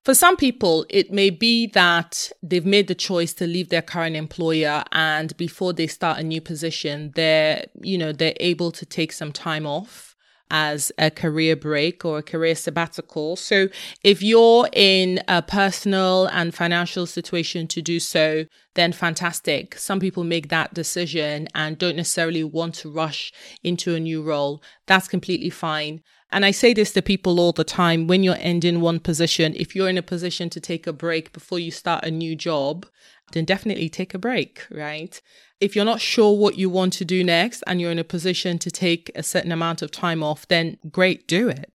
For 0.04 0.14
some 0.14 0.36
people, 0.36 0.86
it 0.90 1.14
may 1.14 1.30
be 1.30 1.68
that 1.68 2.30
they've 2.42 2.66
made 2.66 2.88
the 2.88 2.96
choice 2.96 3.34
to 3.36 3.48
leave 3.48 3.70
their 3.70 3.82
current 3.82 4.18
employer 4.18 4.84
and 4.92 5.36
before 5.38 5.72
they 5.72 5.88
start 5.88 6.20
a 6.20 6.24
new 6.24 6.42
position, 6.42 7.14
they're, 7.16 7.66
you 7.82 7.98
know, 7.98 8.12
they're 8.12 8.36
able 8.42 8.74
to 8.74 8.86
take 8.86 9.14
some 9.14 9.32
time 9.32 9.66
off 9.66 10.14
as 10.52 10.92
a 10.98 11.10
career 11.10 11.56
break 11.56 12.04
or 12.04 12.18
a 12.18 12.24
career 12.24 12.54
sabbatical. 12.54 13.38
So 13.38 13.70
if 14.04 14.22
you're 14.22 14.68
in 14.74 15.22
a 15.30 15.42
personal 15.42 16.26
and 16.28 16.54
financial 16.54 17.06
situation 17.06 17.66
to 17.70 17.82
do 17.82 18.02
so, 18.02 18.46
then 18.76 18.92
fantastic. 18.92 19.78
Some 19.78 20.02
people 20.02 20.26
make 20.26 20.50
that 20.50 20.74
decision 20.74 21.48
and 21.56 21.78
don't 21.78 21.96
necessarily 21.96 22.44
want 22.44 22.76
to 22.76 22.92
rush 22.92 23.32
into 23.64 23.96
a 23.96 24.02
new 24.02 24.22
role. 24.22 24.62
That's 24.86 25.08
completely 25.08 25.50
fine. 25.50 26.02
And 26.34 26.46
I 26.46 26.52
say 26.52 26.74
this 26.74 26.92
to 26.94 27.04
people 27.04 27.40
all 27.40 27.52
the 27.52 27.64
time 27.64 28.08
when 28.08 28.24
you're 28.24 28.38
ending 28.40 28.82
one 28.82 29.00
position, 29.00 29.54
if 29.56 29.76
you're 29.76 29.88
in 29.88 30.00
a 30.00 30.02
position 30.02 30.50
to 30.50 30.60
take 30.60 30.88
a 30.88 30.92
break 30.92 31.32
before 31.32 31.60
you 31.60 31.70
start 31.70 32.04
a 32.04 32.10
new 32.10 32.36
job, 32.36 32.88
then 33.34 33.46
definitely 33.46 33.88
take 33.88 34.16
a 34.16 34.18
break, 34.18 34.66
right? 34.72 35.22
If 35.60 35.76
you're 35.76 35.86
not 35.86 36.02
sure 36.02 36.36
what 36.36 36.58
you 36.58 36.72
want 36.72 36.94
to 36.94 37.06
do 37.06 37.24
next 37.24 37.64
and 37.68 37.80
you're 37.80 37.92
in 37.92 38.00
a 38.00 38.04
position 38.04 38.58
to 38.60 38.72
take 38.72 39.12
a 39.14 39.22
certain 39.22 39.52
amount 39.52 39.84
of 39.84 39.92
time 39.92 40.24
off, 40.24 40.48
then 40.48 40.80
great, 40.92 41.28
do 41.28 41.50
it. 41.50 41.72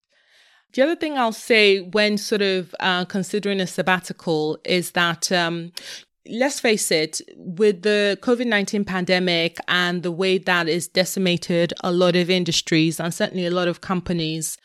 The 0.72 0.82
other 0.82 0.96
thing 0.96 1.16
I'll 1.16 1.32
say 1.32 1.78
when 1.80 2.18
sort 2.18 2.42
of 2.42 2.74
uh, 2.80 3.04
considering 3.04 3.60
a 3.60 3.66
sabbatical 3.66 4.58
is 4.64 4.90
that 4.90 5.30
um, 5.30 5.70
let's 6.28 6.60
face 6.60 6.90
it, 6.90 7.20
with 7.36 7.82
the 7.82 8.18
COVID 8.22 8.46
19 8.46 8.84
pandemic 8.84 9.58
and 9.68 10.02
the 10.02 10.12
way 10.12 10.38
that 10.38 10.68
is 10.68 10.88
decimated 10.88 11.72
a 11.82 11.92
lot 11.92 12.16
of 12.16 12.30
industries 12.30 13.00
and 13.00 13.12
certainly 13.12 13.46
a 13.46 13.50
lot 13.50 13.68
of 13.68 13.80
companies, 13.80 14.56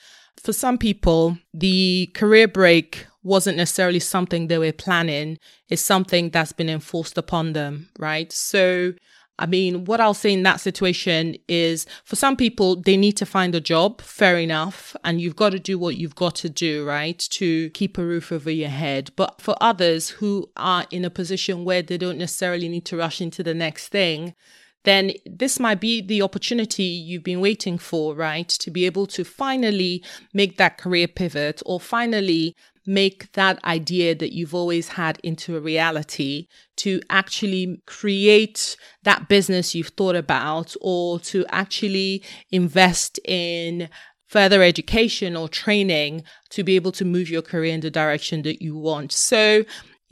for 0.41 0.53
some 0.53 0.77
people, 0.77 1.37
the 1.53 2.07
career 2.13 2.47
break 2.47 3.07
wasn't 3.23 3.57
necessarily 3.57 3.99
something 3.99 4.47
they 4.47 4.57
were 4.57 4.73
planning. 4.73 5.37
It's 5.69 5.81
something 5.81 6.29
that's 6.29 6.51
been 6.51 6.69
enforced 6.69 7.17
upon 7.17 7.53
them, 7.53 7.89
right? 7.97 8.31
So 8.31 8.93
I 9.39 9.47
mean, 9.47 9.85
what 9.85 9.99
I'll 9.99 10.13
say 10.13 10.31
in 10.31 10.43
that 10.43 10.59
situation 10.59 11.35
is 11.47 11.87
for 12.05 12.15
some 12.15 12.35
people, 12.35 12.75
they 12.75 12.97
need 12.97 13.17
to 13.17 13.25
find 13.25 13.55
a 13.55 13.61
job, 13.61 14.01
fair 14.01 14.37
enough. 14.37 14.95
And 15.03 15.19
you've 15.19 15.35
got 15.35 15.51
to 15.51 15.59
do 15.59 15.79
what 15.79 15.97
you've 15.97 16.15
got 16.15 16.35
to 16.35 16.49
do, 16.49 16.85
right? 16.85 17.17
To 17.31 17.69
keep 17.71 17.97
a 17.97 18.05
roof 18.05 18.31
over 18.31 18.51
your 18.51 18.69
head. 18.69 19.11
But 19.15 19.41
for 19.41 19.55
others 19.59 20.09
who 20.09 20.51
are 20.55 20.85
in 20.91 21.03
a 21.03 21.09
position 21.09 21.65
where 21.65 21.81
they 21.81 21.97
don't 21.97 22.19
necessarily 22.19 22.69
need 22.69 22.85
to 22.85 22.97
rush 22.97 23.21
into 23.21 23.41
the 23.41 23.55
next 23.55 23.87
thing, 23.87 24.35
then 24.83 25.13
this 25.25 25.59
might 25.59 25.79
be 25.79 26.01
the 26.01 26.21
opportunity 26.21 26.83
you've 26.83 27.23
been 27.23 27.41
waiting 27.41 27.77
for, 27.77 28.13
right? 28.13 28.49
To 28.49 28.69
be 28.69 28.85
able 28.85 29.07
to 29.07 29.23
finally 29.23 30.03
make 30.33 30.57
that 30.57 30.77
career 30.77 31.07
pivot 31.07 31.61
or 31.65 31.79
finally 31.79 32.55
make 32.85 33.31
that 33.33 33.63
idea 33.63 34.13
that 34.15 34.33
you've 34.33 34.53
always 34.53 34.89
had 34.89 35.19
into 35.23 35.55
a 35.55 35.61
reality 35.61 36.47
to 36.77 37.01
actually 37.09 37.81
create 37.85 38.75
that 39.03 39.29
business 39.29 39.73
you've 39.73 39.89
thought 39.89 40.15
about 40.15 40.75
or 40.81 41.19
to 41.19 41.45
actually 41.49 42.21
invest 42.51 43.19
in 43.25 43.89
further 44.27 44.63
education 44.63 45.35
or 45.35 45.47
training 45.47 46.23
to 46.49 46.63
be 46.63 46.75
able 46.75 46.91
to 46.91 47.05
move 47.05 47.29
your 47.29 47.41
career 47.41 47.73
in 47.73 47.81
the 47.81 47.91
direction 47.91 48.41
that 48.41 48.61
you 48.61 48.75
want. 48.75 49.11
So 49.11 49.63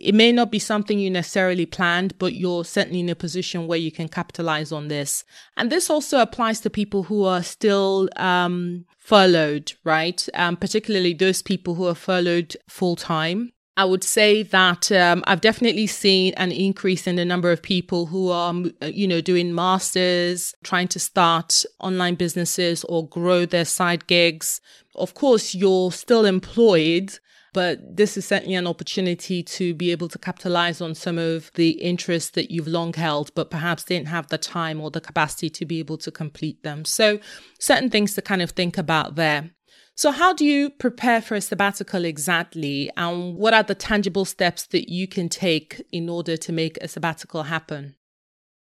it 0.01 0.15
may 0.15 0.31
not 0.31 0.51
be 0.51 0.59
something 0.59 0.99
you 0.99 1.09
necessarily 1.09 1.65
planned, 1.65 2.17
but 2.17 2.33
you're 2.33 2.65
certainly 2.65 3.01
in 3.01 3.09
a 3.09 3.15
position 3.15 3.67
where 3.67 3.77
you 3.77 3.91
can 3.91 4.09
capitalize 4.09 4.71
on 4.71 4.87
this. 4.87 5.23
And 5.55 5.71
this 5.71 5.89
also 5.89 6.19
applies 6.19 6.59
to 6.61 6.69
people 6.69 7.03
who 7.03 7.23
are 7.23 7.43
still 7.43 8.09
um, 8.15 8.85
furloughed, 8.97 9.73
right? 9.83 10.27
Um, 10.33 10.57
particularly 10.57 11.13
those 11.13 11.41
people 11.41 11.75
who 11.75 11.85
are 11.85 11.95
furloughed 11.95 12.55
full 12.67 12.95
time. 12.95 13.53
I 13.77 13.85
would 13.85 14.03
say 14.03 14.43
that 14.43 14.91
um, 14.91 15.23
I've 15.25 15.41
definitely 15.41 15.87
seen 15.87 16.33
an 16.35 16.51
increase 16.51 17.07
in 17.07 17.15
the 17.15 17.23
number 17.23 17.51
of 17.51 17.61
people 17.61 18.07
who 18.07 18.29
are, 18.29 18.53
you 18.81 19.07
know, 19.07 19.21
doing 19.21 19.55
masters, 19.55 20.53
trying 20.63 20.89
to 20.89 20.99
start 20.99 21.63
online 21.79 22.15
businesses 22.15 22.83
or 22.83 23.07
grow 23.07 23.45
their 23.45 23.65
side 23.65 24.07
gigs. 24.07 24.59
Of 24.95 25.13
course, 25.13 25.55
you're 25.55 25.91
still 25.91 26.25
employed, 26.25 27.17
but 27.53 27.79
this 27.97 28.15
is 28.17 28.25
certainly 28.25 28.55
an 28.55 28.67
opportunity 28.67 29.43
to 29.43 29.73
be 29.73 29.91
able 29.91 30.07
to 30.09 30.17
capitalize 30.17 30.79
on 30.79 30.95
some 30.95 31.17
of 31.17 31.51
the 31.55 31.71
interests 31.71 32.31
that 32.31 32.51
you've 32.51 32.67
long 32.67 32.93
held, 32.93 33.33
but 33.35 33.51
perhaps 33.51 33.83
didn't 33.83 34.07
have 34.07 34.27
the 34.27 34.37
time 34.37 34.79
or 34.79 34.89
the 34.89 35.01
capacity 35.01 35.49
to 35.49 35.65
be 35.65 35.79
able 35.79 35.97
to 35.97 36.11
complete 36.11 36.63
them. 36.63 36.85
So, 36.85 37.19
certain 37.59 37.89
things 37.89 38.13
to 38.15 38.21
kind 38.21 38.41
of 38.41 38.51
think 38.51 38.77
about 38.77 39.15
there. 39.15 39.51
So, 39.95 40.11
how 40.11 40.33
do 40.33 40.45
you 40.45 40.69
prepare 40.69 41.21
for 41.21 41.35
a 41.35 41.41
sabbatical 41.41 42.05
exactly? 42.05 42.89
And 42.95 43.35
what 43.35 43.53
are 43.53 43.63
the 43.63 43.75
tangible 43.75 44.25
steps 44.25 44.65
that 44.67 44.89
you 44.89 45.07
can 45.07 45.29
take 45.29 45.81
in 45.91 46.09
order 46.09 46.37
to 46.37 46.51
make 46.51 46.77
a 46.77 46.87
sabbatical 46.87 47.43
happen? 47.43 47.95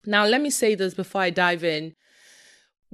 Now, 0.06 0.26
let 0.26 0.42
me 0.42 0.50
say 0.50 0.76
this 0.76 0.94
before 0.94 1.22
I 1.22 1.30
dive 1.30 1.64
in. 1.64 1.94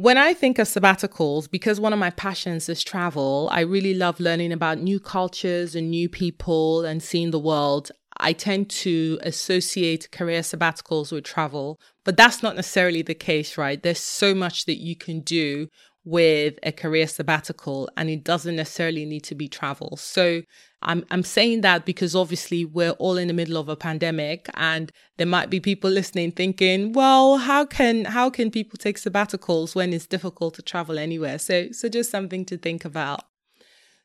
When 0.01 0.17
I 0.17 0.33
think 0.33 0.57
of 0.57 0.67
sabbaticals, 0.67 1.47
because 1.47 1.79
one 1.79 1.93
of 1.93 1.99
my 1.99 2.09
passions 2.09 2.67
is 2.67 2.83
travel, 2.83 3.47
I 3.51 3.59
really 3.59 3.93
love 3.93 4.19
learning 4.19 4.51
about 4.51 4.79
new 4.79 4.99
cultures 4.99 5.75
and 5.75 5.91
new 5.91 6.09
people 6.09 6.83
and 6.83 7.03
seeing 7.03 7.29
the 7.29 7.37
world. 7.37 7.91
I 8.17 8.33
tend 8.33 8.71
to 8.81 9.19
associate 9.21 10.09
career 10.11 10.41
sabbaticals 10.41 11.11
with 11.11 11.23
travel, 11.23 11.79
but 12.03 12.17
that's 12.17 12.41
not 12.41 12.55
necessarily 12.55 13.03
the 13.03 13.13
case, 13.13 13.59
right? 13.59 13.79
There's 13.79 13.99
so 13.99 14.33
much 14.33 14.65
that 14.65 14.81
you 14.81 14.95
can 14.95 15.19
do 15.19 15.67
with 16.03 16.57
a 16.63 16.71
career 16.71 17.07
sabbatical 17.07 17.89
and 17.95 18.09
it 18.09 18.23
doesn't 18.23 18.55
necessarily 18.55 19.05
need 19.05 19.23
to 19.23 19.35
be 19.35 19.47
travel. 19.47 19.95
So 19.97 20.41
I'm 20.81 21.05
I'm 21.11 21.23
saying 21.23 21.61
that 21.61 21.85
because 21.85 22.15
obviously 22.15 22.65
we're 22.65 22.91
all 22.91 23.17
in 23.17 23.27
the 23.27 23.33
middle 23.33 23.57
of 23.57 23.69
a 23.69 23.75
pandemic 23.75 24.49
and 24.55 24.91
there 25.17 25.27
might 25.27 25.49
be 25.49 25.59
people 25.59 25.91
listening 25.91 26.31
thinking, 26.31 26.93
well, 26.93 27.37
how 27.37 27.65
can 27.65 28.05
how 28.05 28.29
can 28.29 28.49
people 28.49 28.77
take 28.77 28.97
sabbaticals 28.97 29.75
when 29.75 29.93
it's 29.93 30.07
difficult 30.07 30.55
to 30.55 30.61
travel 30.61 30.97
anywhere? 30.97 31.37
So 31.37 31.71
so 31.71 31.87
just 31.87 32.09
something 32.09 32.45
to 32.45 32.57
think 32.57 32.83
about. 32.85 33.21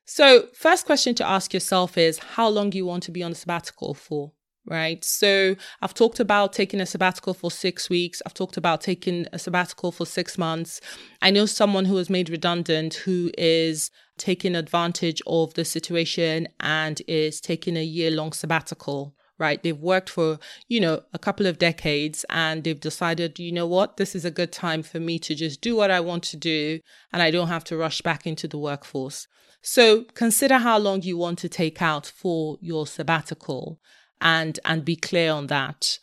So, 0.08 0.46
first 0.54 0.86
question 0.86 1.16
to 1.16 1.26
ask 1.28 1.52
yourself 1.52 1.98
is 1.98 2.20
how 2.20 2.48
long 2.48 2.70
you 2.70 2.86
want 2.86 3.02
to 3.04 3.10
be 3.10 3.24
on 3.24 3.32
a 3.32 3.34
sabbatical 3.34 3.92
for? 3.92 4.30
Right? 4.66 5.04
So 5.04 5.56
I've 5.80 5.94
talked 5.94 6.20
about 6.20 6.52
taking 6.52 6.80
a 6.80 6.86
sabbatical 6.86 7.34
for 7.34 7.50
six 7.50 7.88
weeks. 7.88 8.20
I've 8.26 8.34
talked 8.34 8.56
about 8.56 8.80
taking 8.80 9.26
a 9.32 9.38
sabbatical 9.38 9.92
for 9.92 10.06
six 10.06 10.36
months. 10.36 10.80
I 11.22 11.30
know 11.30 11.46
someone 11.46 11.84
who 11.84 11.94
was 11.94 12.10
made 12.10 12.28
redundant 12.28 12.94
who 12.94 13.30
is 13.38 13.90
taking 14.18 14.54
advantage 14.54 15.22
of 15.26 15.54
the 15.54 15.64
situation 15.64 16.48
and 16.60 17.00
is 17.06 17.40
taking 17.40 17.76
a 17.76 17.84
year 17.84 18.10
long 18.10 18.32
sabbatical. 18.32 19.14
Right. 19.38 19.62
They've 19.62 19.78
worked 19.78 20.08
for, 20.08 20.38
you 20.66 20.80
know, 20.80 21.02
a 21.12 21.18
couple 21.18 21.44
of 21.44 21.58
decades 21.58 22.24
and 22.30 22.64
they've 22.64 22.80
decided, 22.80 23.38
you 23.38 23.52
know 23.52 23.66
what, 23.66 23.98
this 23.98 24.14
is 24.14 24.24
a 24.24 24.30
good 24.30 24.50
time 24.50 24.82
for 24.82 24.98
me 24.98 25.18
to 25.18 25.34
just 25.34 25.60
do 25.60 25.76
what 25.76 25.90
I 25.90 26.00
want 26.00 26.22
to 26.24 26.38
do 26.38 26.80
and 27.12 27.20
I 27.20 27.30
don't 27.30 27.48
have 27.48 27.64
to 27.64 27.76
rush 27.76 28.00
back 28.00 28.26
into 28.26 28.48
the 28.48 28.56
workforce. 28.56 29.28
So 29.60 30.04
consider 30.14 30.56
how 30.56 30.78
long 30.78 31.02
you 31.02 31.18
want 31.18 31.38
to 31.40 31.50
take 31.50 31.82
out 31.82 32.06
for 32.06 32.56
your 32.62 32.86
sabbatical. 32.86 33.78
And 34.20 34.58
and 34.64 34.84
be 34.84 34.96
clear 34.96 35.32
on 35.32 35.46
that. 35.48 35.98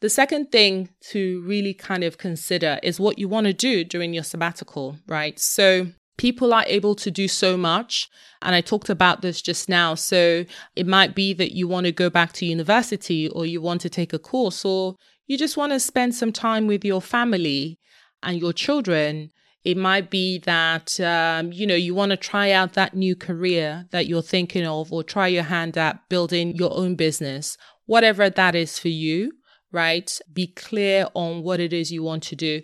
The 0.00 0.10
second 0.10 0.50
thing 0.50 0.88
to 1.10 1.42
really 1.42 1.74
kind 1.74 2.02
of 2.02 2.18
consider 2.18 2.80
is 2.82 2.98
what 2.98 3.18
you 3.18 3.28
want 3.28 3.46
to 3.46 3.52
do 3.52 3.84
during 3.84 4.12
your 4.12 4.24
sabbatical, 4.24 4.96
right? 5.06 5.38
So 5.38 5.88
people 6.16 6.52
are 6.52 6.64
able 6.66 6.94
to 6.96 7.10
do 7.10 7.28
so 7.28 7.56
much. 7.56 8.08
And 8.42 8.54
I 8.54 8.60
talked 8.60 8.90
about 8.90 9.22
this 9.22 9.40
just 9.40 9.68
now. 9.68 9.94
So 9.94 10.44
it 10.74 10.86
might 10.86 11.14
be 11.14 11.32
that 11.34 11.52
you 11.52 11.68
want 11.68 11.86
to 11.86 11.92
go 11.92 12.10
back 12.10 12.32
to 12.34 12.46
university 12.46 13.28
or 13.28 13.46
you 13.46 13.60
want 13.60 13.80
to 13.82 13.88
take 13.88 14.12
a 14.12 14.18
course 14.18 14.64
or 14.64 14.96
you 15.26 15.38
just 15.38 15.56
want 15.56 15.72
to 15.72 15.80
spend 15.80 16.14
some 16.14 16.32
time 16.32 16.66
with 16.66 16.84
your 16.84 17.00
family 17.00 17.78
and 18.22 18.38
your 18.38 18.52
children. 18.52 19.30
It 19.64 19.76
might 19.76 20.10
be 20.10 20.38
that, 20.38 20.98
um, 21.00 21.52
you 21.52 21.66
know, 21.66 21.76
you 21.76 21.94
want 21.94 22.10
to 22.10 22.16
try 22.16 22.50
out 22.50 22.72
that 22.72 22.94
new 22.94 23.14
career 23.14 23.86
that 23.90 24.06
you're 24.06 24.22
thinking 24.22 24.66
of 24.66 24.92
or 24.92 25.04
try 25.04 25.28
your 25.28 25.44
hand 25.44 25.78
at 25.78 26.08
building 26.08 26.56
your 26.56 26.76
own 26.76 26.96
business, 26.96 27.56
whatever 27.86 28.28
that 28.28 28.54
is 28.56 28.78
for 28.78 28.88
you, 28.88 29.32
right? 29.70 30.18
Be 30.32 30.48
clear 30.48 31.06
on 31.14 31.42
what 31.42 31.60
it 31.60 31.72
is 31.72 31.92
you 31.92 32.02
want 32.02 32.24
to 32.24 32.36
do. 32.36 32.62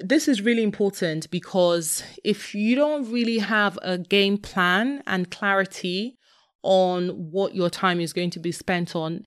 This 0.00 0.26
is 0.26 0.42
really 0.42 0.62
important 0.62 1.30
because 1.30 2.02
if 2.24 2.54
you 2.54 2.74
don't 2.74 3.10
really 3.12 3.38
have 3.38 3.78
a 3.82 3.98
game 3.98 4.38
plan 4.38 5.02
and 5.06 5.30
clarity 5.30 6.16
on 6.62 7.08
what 7.30 7.54
your 7.54 7.70
time 7.70 8.00
is 8.00 8.12
going 8.12 8.30
to 8.30 8.40
be 8.40 8.50
spent 8.50 8.96
on, 8.96 9.24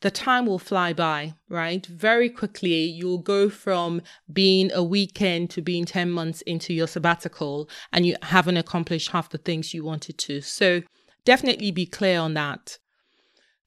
the 0.00 0.10
time 0.10 0.46
will 0.46 0.58
fly 0.58 0.92
by, 0.92 1.34
right? 1.48 1.84
Very 1.86 2.28
quickly, 2.28 2.84
you'll 2.84 3.18
go 3.18 3.48
from 3.48 4.02
being 4.32 4.70
a 4.72 4.82
weekend 4.82 5.50
to 5.50 5.62
being 5.62 5.84
10 5.84 6.10
months 6.10 6.42
into 6.42 6.74
your 6.74 6.86
sabbatical 6.86 7.68
and 7.92 8.04
you 8.04 8.16
haven't 8.22 8.56
accomplished 8.56 9.10
half 9.10 9.30
the 9.30 9.38
things 9.38 9.72
you 9.72 9.84
wanted 9.84 10.18
to. 10.18 10.40
So 10.40 10.82
definitely 11.24 11.70
be 11.70 11.86
clear 11.86 12.20
on 12.20 12.34
that. 12.34 12.78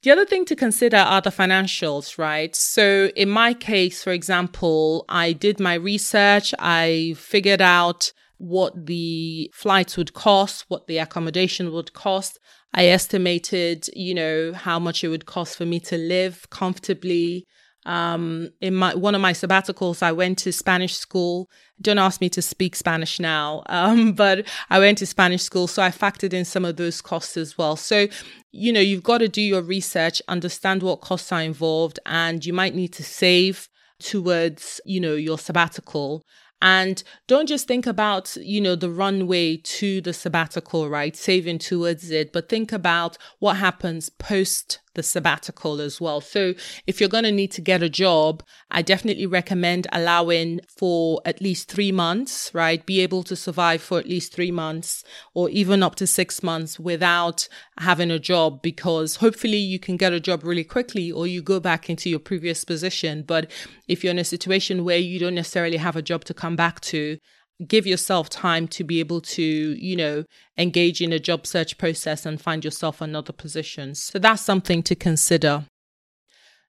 The 0.03 0.12
other 0.12 0.25
thing 0.25 0.46
to 0.46 0.55
consider 0.55 0.98
are 0.98 1.22
the 1.22 1.31
financials, 1.31 2.17
right? 2.19 2.55
So 2.55 3.07
in 3.15 3.29
my 3.29 3.53
case, 3.53 4.03
for 4.03 4.12
example, 4.12 5.05
I 5.10 5.34
did 5.34 5.60
my 5.60 5.74
research. 5.74 6.53
I 6.60 7.15
figured 7.17 7.62
out 7.62 8.13
what 8.38 8.86
the 8.86 9.51
flights 9.53 9.98
would 9.98 10.13
cost, 10.13 10.65
what 10.67 10.86
the 10.86 11.00
accommodation 11.00 11.72
would 11.72 11.93
cost. 11.93 12.39
I 12.77 12.86
estimated, 12.86 13.89
you 13.96 14.13
know, 14.13 14.53
how 14.53 14.77
much 14.77 15.03
it 15.03 15.07
would 15.07 15.25
cost 15.25 15.57
for 15.57 15.65
me 15.65 15.79
to 15.79 15.98
live 15.98 16.48
comfortably. 16.51 17.48
Um, 17.88 18.50
in 18.62 18.75
my 18.75 18.93
one 18.93 19.15
of 19.15 19.22
my 19.22 19.34
sabbaticals, 19.34 20.03
I 20.03 20.12
went 20.12 20.38
to 20.39 20.53
Spanish 20.53 20.96
school. 20.96 21.50
Don't 21.81 21.98
ask 21.98 22.22
me 22.22 22.29
to 22.29 22.41
speak 22.41 22.75
Spanish 22.75 23.19
now, 23.19 23.63
um, 23.69 24.13
but 24.13 24.48
I 24.69 24.77
went 24.77 25.00
to 25.00 25.07
Spanish 25.07 25.41
school, 25.41 25.65
so 25.65 25.81
I 25.81 25.89
factored 25.89 26.34
in 26.34 26.46
some 26.46 26.65
of 26.65 26.75
those 26.75 27.01
costs 27.01 27.36
as 27.36 27.57
well. 27.57 27.77
So, 27.77 28.07
you 28.51 28.72
know, 28.72 28.79
you've 28.79 29.01
got 29.01 29.19
to 29.19 29.27
do 29.27 29.41
your 29.41 29.63
research, 29.63 30.22
understand 30.27 30.84
what 30.84 31.01
costs 31.01 31.31
are 31.31 31.41
involved, 31.41 32.00
and 32.05 32.46
you 32.46 32.53
might 32.53 32.75
need 32.75 32.93
to 32.93 33.03
save 33.03 33.69
towards, 34.00 34.79
you 34.86 35.00
know, 35.00 35.15
your 35.15 35.39
sabbatical. 35.39 36.22
And 36.61 37.03
don't 37.27 37.47
just 37.47 37.67
think 37.67 37.85
about, 37.85 38.35
you 38.37 38.59
know, 38.59 38.75
the 38.75 38.89
runway 38.89 39.57
to 39.57 40.01
the 40.01 40.13
sabbatical, 40.13 40.89
right? 40.89 41.15
Saving 41.15 41.59
towards 41.59 42.09
it, 42.09 42.33
but 42.33 42.49
think 42.49 42.71
about 42.71 43.17
what 43.39 43.57
happens 43.57 44.09
post 44.09 44.79
the 44.98 45.04
sabbatical 45.04 45.80
as 45.80 46.01
well. 46.01 46.20
So 46.20 46.54
if 46.88 47.00
you're 47.00 47.08
going 47.08 47.24
to 47.24 47.32
need 47.32 47.51
to 47.51 47.62
get 47.62 47.82
a 47.82 47.88
job, 47.88 48.44
I 48.70 48.82
definitely 48.82 49.27
recommend 49.27 49.88
allowing 49.94 50.60
for 50.68 51.22
at 51.24 51.39
least 51.39 51.72
three 51.72 51.94
months, 51.94 52.51
right? 52.54 52.86
Be 52.86 53.00
able 53.00 53.24
to 53.24 53.36
survive 53.36 53.82
for 53.82 54.00
at 54.00 54.08
least 54.08 54.34
three 54.34 54.51
months 54.51 55.06
or 55.34 55.50
even 55.51 55.84
up 55.84 55.96
to 55.96 56.08
six 56.08 56.44
months 56.44 56.80
without 56.80 57.48
having 57.77 58.12
a 58.12 58.20
job 58.20 58.62
because 58.62 59.18
hopefully 59.18 59.58
you 59.58 59.80
can 59.80 59.96
get 59.96 60.12
a 60.12 60.20
job 60.20 60.44
really 60.44 60.63
quickly 60.66 61.12
or 61.12 61.27
you 61.27 61.42
go 61.42 61.60
back 61.60 61.89
into 61.89 62.10
your 62.10 62.20
previous 62.20 62.66
position. 62.66 63.24
But 63.25 63.50
if 63.88 64.04
you're 64.04 64.12
in 64.12 64.20
a 64.20 64.25
situation 64.25 64.84
where 64.84 64.98
you 64.98 65.20
don't 65.20 65.36
necessarily 65.36 65.77
have 65.77 65.96
a 65.96 66.01
job 66.01 66.25
to 66.25 66.34
come 66.34 66.56
back 66.56 66.82
to, 66.82 67.20
give 67.65 67.87
yourself 67.87 68.29
time 68.29 68.67
to 68.67 68.83
be 68.83 68.99
able 68.99 69.21
to, 69.21 69.43
you 69.43 69.95
know, 69.95 70.23
engage 70.57 71.01
in 71.01 71.11
a 71.11 71.19
job 71.19 71.47
search 71.47 71.77
process 71.77 72.25
and 72.25 72.41
find 72.41 72.63
yourself 72.63 73.01
another 73.01 73.33
position. 73.33 73.95
So 73.95 74.19
that's 74.19 74.41
something 74.41 74.83
to 74.83 74.95
consider. 74.95 75.65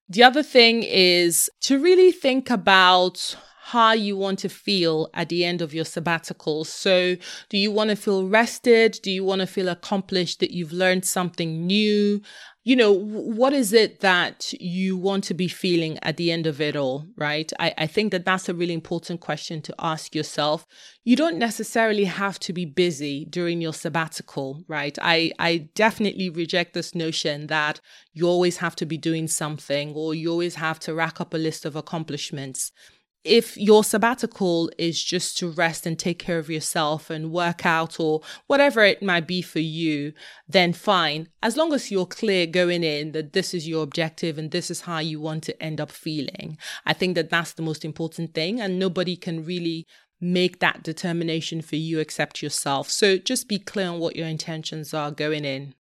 The 0.08 0.22
other 0.22 0.42
thing 0.42 0.82
is 0.84 1.50
to 1.62 1.78
really 1.78 2.12
think 2.12 2.48
about 2.48 3.36
how 3.60 3.92
you 3.92 4.16
want 4.16 4.38
to 4.38 4.48
feel 4.48 5.10
at 5.12 5.28
the 5.28 5.44
end 5.44 5.60
of 5.60 5.74
your 5.74 5.84
sabbatical. 5.84 6.64
So, 6.64 7.16
do 7.50 7.58
you 7.58 7.70
want 7.70 7.90
to 7.90 7.96
feel 7.96 8.26
rested? 8.26 8.98
Do 9.02 9.10
you 9.10 9.22
want 9.22 9.40
to 9.42 9.46
feel 9.46 9.68
accomplished 9.68 10.40
that 10.40 10.52
you've 10.52 10.72
learned 10.72 11.04
something 11.04 11.66
new? 11.66 12.22
You 12.68 12.76
know, 12.76 12.92
what 12.92 13.54
is 13.54 13.72
it 13.72 14.00
that 14.00 14.52
you 14.60 14.94
want 14.94 15.24
to 15.24 15.32
be 15.32 15.48
feeling 15.48 15.98
at 16.02 16.18
the 16.18 16.30
end 16.30 16.46
of 16.46 16.60
it 16.60 16.76
all, 16.76 17.06
right? 17.16 17.50
I, 17.58 17.72
I 17.78 17.86
think 17.86 18.12
that 18.12 18.26
that's 18.26 18.46
a 18.46 18.52
really 18.52 18.74
important 18.74 19.20
question 19.20 19.62
to 19.62 19.74
ask 19.78 20.14
yourself. 20.14 20.66
You 21.02 21.16
don't 21.16 21.38
necessarily 21.38 22.04
have 22.04 22.38
to 22.40 22.52
be 22.52 22.66
busy 22.66 23.24
during 23.24 23.62
your 23.62 23.72
sabbatical, 23.72 24.64
right? 24.68 24.98
I, 25.00 25.32
I 25.38 25.68
definitely 25.74 26.28
reject 26.28 26.74
this 26.74 26.94
notion 26.94 27.46
that 27.46 27.80
you 28.12 28.28
always 28.28 28.58
have 28.58 28.76
to 28.76 28.84
be 28.84 28.98
doing 28.98 29.28
something 29.28 29.94
or 29.94 30.14
you 30.14 30.30
always 30.30 30.56
have 30.56 30.78
to 30.80 30.92
rack 30.92 31.22
up 31.22 31.32
a 31.32 31.38
list 31.38 31.64
of 31.64 31.74
accomplishments 31.74 32.70
if 33.24 33.56
your 33.56 33.84
sabbatical 33.84 34.70
is 34.78 35.02
just 35.02 35.36
to 35.38 35.50
rest 35.50 35.86
and 35.86 35.98
take 35.98 36.18
care 36.18 36.38
of 36.38 36.48
yourself 36.48 37.10
and 37.10 37.32
work 37.32 37.66
out 37.66 37.98
or 37.98 38.20
whatever 38.46 38.84
it 38.84 39.02
might 39.02 39.26
be 39.26 39.42
for 39.42 39.58
you, 39.58 40.12
then 40.48 40.72
fine. 40.72 41.28
As 41.42 41.56
long 41.56 41.72
as 41.72 41.90
you're 41.90 42.06
clear 42.06 42.46
going 42.46 42.84
in 42.84 43.12
that 43.12 43.32
this 43.32 43.52
is 43.52 43.68
your 43.68 43.82
objective 43.82 44.38
and 44.38 44.50
this 44.50 44.70
is 44.70 44.82
how 44.82 45.00
you 45.00 45.20
want 45.20 45.42
to 45.44 45.62
end 45.62 45.80
up 45.80 45.90
feeling. 45.90 46.56
I 46.86 46.92
think 46.92 47.16
that 47.16 47.30
that's 47.30 47.52
the 47.52 47.62
most 47.62 47.84
important 47.84 48.34
thing 48.34 48.60
and 48.60 48.78
nobody 48.78 49.16
can 49.16 49.44
really 49.44 49.86
make 50.20 50.58
that 50.60 50.82
determination 50.82 51.60
for 51.60 51.76
you 51.76 51.98
except 51.98 52.42
yourself. 52.42 52.88
So 52.88 53.18
just 53.18 53.48
be 53.48 53.58
clear 53.58 53.88
on 53.88 54.00
what 54.00 54.16
your 54.16 54.26
intentions 54.26 54.94
are 54.94 55.10
going 55.10 55.44
in. 55.44 55.74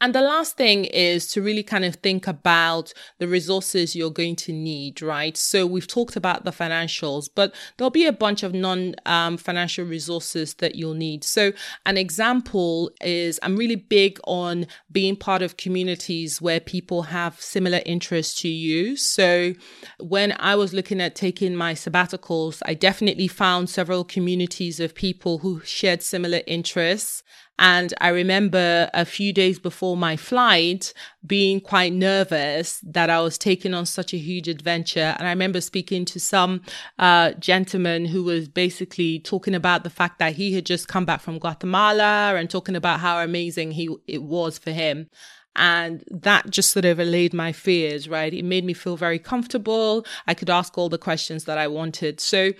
And 0.00 0.14
the 0.14 0.22
last 0.22 0.56
thing 0.56 0.86
is 0.86 1.26
to 1.32 1.42
really 1.42 1.62
kind 1.62 1.84
of 1.84 1.96
think 1.96 2.26
about 2.26 2.92
the 3.18 3.28
resources 3.28 3.94
you're 3.94 4.10
going 4.10 4.36
to 4.36 4.52
need, 4.52 5.02
right? 5.02 5.36
So 5.36 5.66
we've 5.66 5.86
talked 5.86 6.16
about 6.16 6.44
the 6.44 6.52
financials, 6.52 7.28
but 7.34 7.54
there'll 7.76 7.90
be 7.90 8.06
a 8.06 8.12
bunch 8.12 8.42
of 8.42 8.54
non 8.54 8.94
um, 9.04 9.36
financial 9.36 9.84
resources 9.84 10.54
that 10.54 10.74
you'll 10.74 10.94
need. 10.94 11.22
So 11.22 11.52
an 11.84 11.98
example 11.98 12.90
is 13.02 13.38
I'm 13.42 13.56
really 13.56 13.76
big 13.76 14.18
on 14.24 14.66
being 14.90 15.16
part 15.16 15.42
of 15.42 15.58
communities 15.58 16.40
where 16.40 16.60
people 16.60 17.02
have 17.02 17.38
similar 17.38 17.80
interests 17.84 18.40
to 18.40 18.48
you. 18.48 18.96
So 18.96 19.52
when 19.98 20.34
I 20.38 20.54
was 20.54 20.72
looking 20.72 21.02
at 21.02 21.14
taking 21.14 21.54
my 21.54 21.74
sabbaticals, 21.74 22.62
I 22.64 22.72
definitely 22.72 23.28
found 23.28 23.68
several 23.68 24.04
communities 24.04 24.80
of 24.80 24.94
people 24.94 25.38
who 25.38 25.60
shared 25.60 26.02
similar 26.02 26.40
interests 26.46 27.22
and 27.60 27.92
I 28.00 28.08
remember 28.08 28.88
a 28.94 29.04
few 29.04 29.34
days 29.34 29.58
before 29.58 29.94
my 29.94 30.16
flight 30.16 30.94
being 31.26 31.60
quite 31.60 31.92
nervous 31.92 32.80
that 32.82 33.10
I 33.10 33.20
was 33.20 33.36
taking 33.36 33.74
on 33.74 33.84
such 33.84 34.14
a 34.14 34.16
huge 34.16 34.48
adventure. 34.48 35.14
And 35.18 35.28
I 35.28 35.30
remember 35.30 35.60
speaking 35.60 36.06
to 36.06 36.18
some 36.18 36.62
uh, 36.98 37.32
gentleman 37.32 38.06
who 38.06 38.24
was 38.24 38.48
basically 38.48 39.18
talking 39.18 39.54
about 39.54 39.84
the 39.84 39.90
fact 39.90 40.18
that 40.20 40.36
he 40.36 40.54
had 40.54 40.64
just 40.64 40.88
come 40.88 41.04
back 41.04 41.20
from 41.20 41.38
Guatemala 41.38 42.34
and 42.34 42.48
talking 42.48 42.76
about 42.76 43.00
how 43.00 43.18
amazing 43.18 43.72
he 43.72 43.94
it 44.06 44.22
was 44.22 44.56
for 44.56 44.70
him. 44.70 45.10
And 45.56 46.04
that 46.10 46.50
just 46.50 46.70
sort 46.70 46.84
of 46.84 46.98
allayed 46.98 47.34
my 47.34 47.52
fears, 47.52 48.08
right? 48.08 48.32
It 48.32 48.44
made 48.44 48.64
me 48.64 48.72
feel 48.72 48.96
very 48.96 49.18
comfortable. 49.18 50.06
I 50.26 50.34
could 50.34 50.48
ask 50.48 50.78
all 50.78 50.88
the 50.88 50.98
questions 50.98 51.44
that 51.44 51.58
I 51.58 51.66
wanted. 51.66 52.20
So 52.20 52.52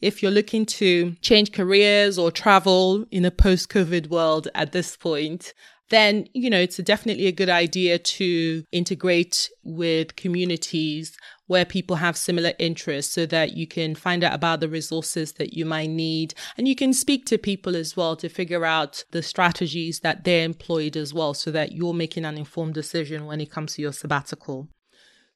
if 0.00 0.22
you're 0.22 0.30
looking 0.30 0.66
to 0.66 1.12
change 1.22 1.52
careers 1.52 2.18
or 2.18 2.30
travel 2.30 3.06
in 3.10 3.24
a 3.24 3.30
post 3.30 3.70
COVID 3.70 4.08
world 4.08 4.48
at 4.54 4.72
this 4.72 4.96
point, 4.96 5.54
then, 5.90 6.26
you 6.32 6.50
know, 6.50 6.60
it's 6.60 6.76
definitely 6.78 7.26
a 7.26 7.32
good 7.32 7.50
idea 7.50 7.98
to 7.98 8.64
integrate 8.72 9.50
with 9.62 10.16
communities 10.16 11.16
where 11.46 11.64
people 11.64 11.96
have 11.96 12.16
similar 12.16 12.52
interests 12.58 13.12
so 13.12 13.26
that 13.26 13.56
you 13.56 13.66
can 13.66 13.94
find 13.94 14.24
out 14.24 14.34
about 14.34 14.60
the 14.60 14.68
resources 14.68 15.32
that 15.32 15.52
you 15.54 15.66
might 15.66 15.90
need. 15.90 16.34
And 16.56 16.66
you 16.66 16.74
can 16.74 16.92
speak 16.92 17.26
to 17.26 17.38
people 17.38 17.76
as 17.76 17.96
well 17.96 18.16
to 18.16 18.28
figure 18.28 18.64
out 18.64 19.04
the 19.10 19.22
strategies 19.22 20.00
that 20.00 20.24
they're 20.24 20.44
employed 20.44 20.96
as 20.96 21.12
well 21.12 21.34
so 21.34 21.50
that 21.50 21.72
you're 21.72 21.94
making 21.94 22.24
an 22.24 22.38
informed 22.38 22.74
decision 22.74 23.26
when 23.26 23.40
it 23.40 23.50
comes 23.50 23.74
to 23.74 23.82
your 23.82 23.92
sabbatical. 23.92 24.68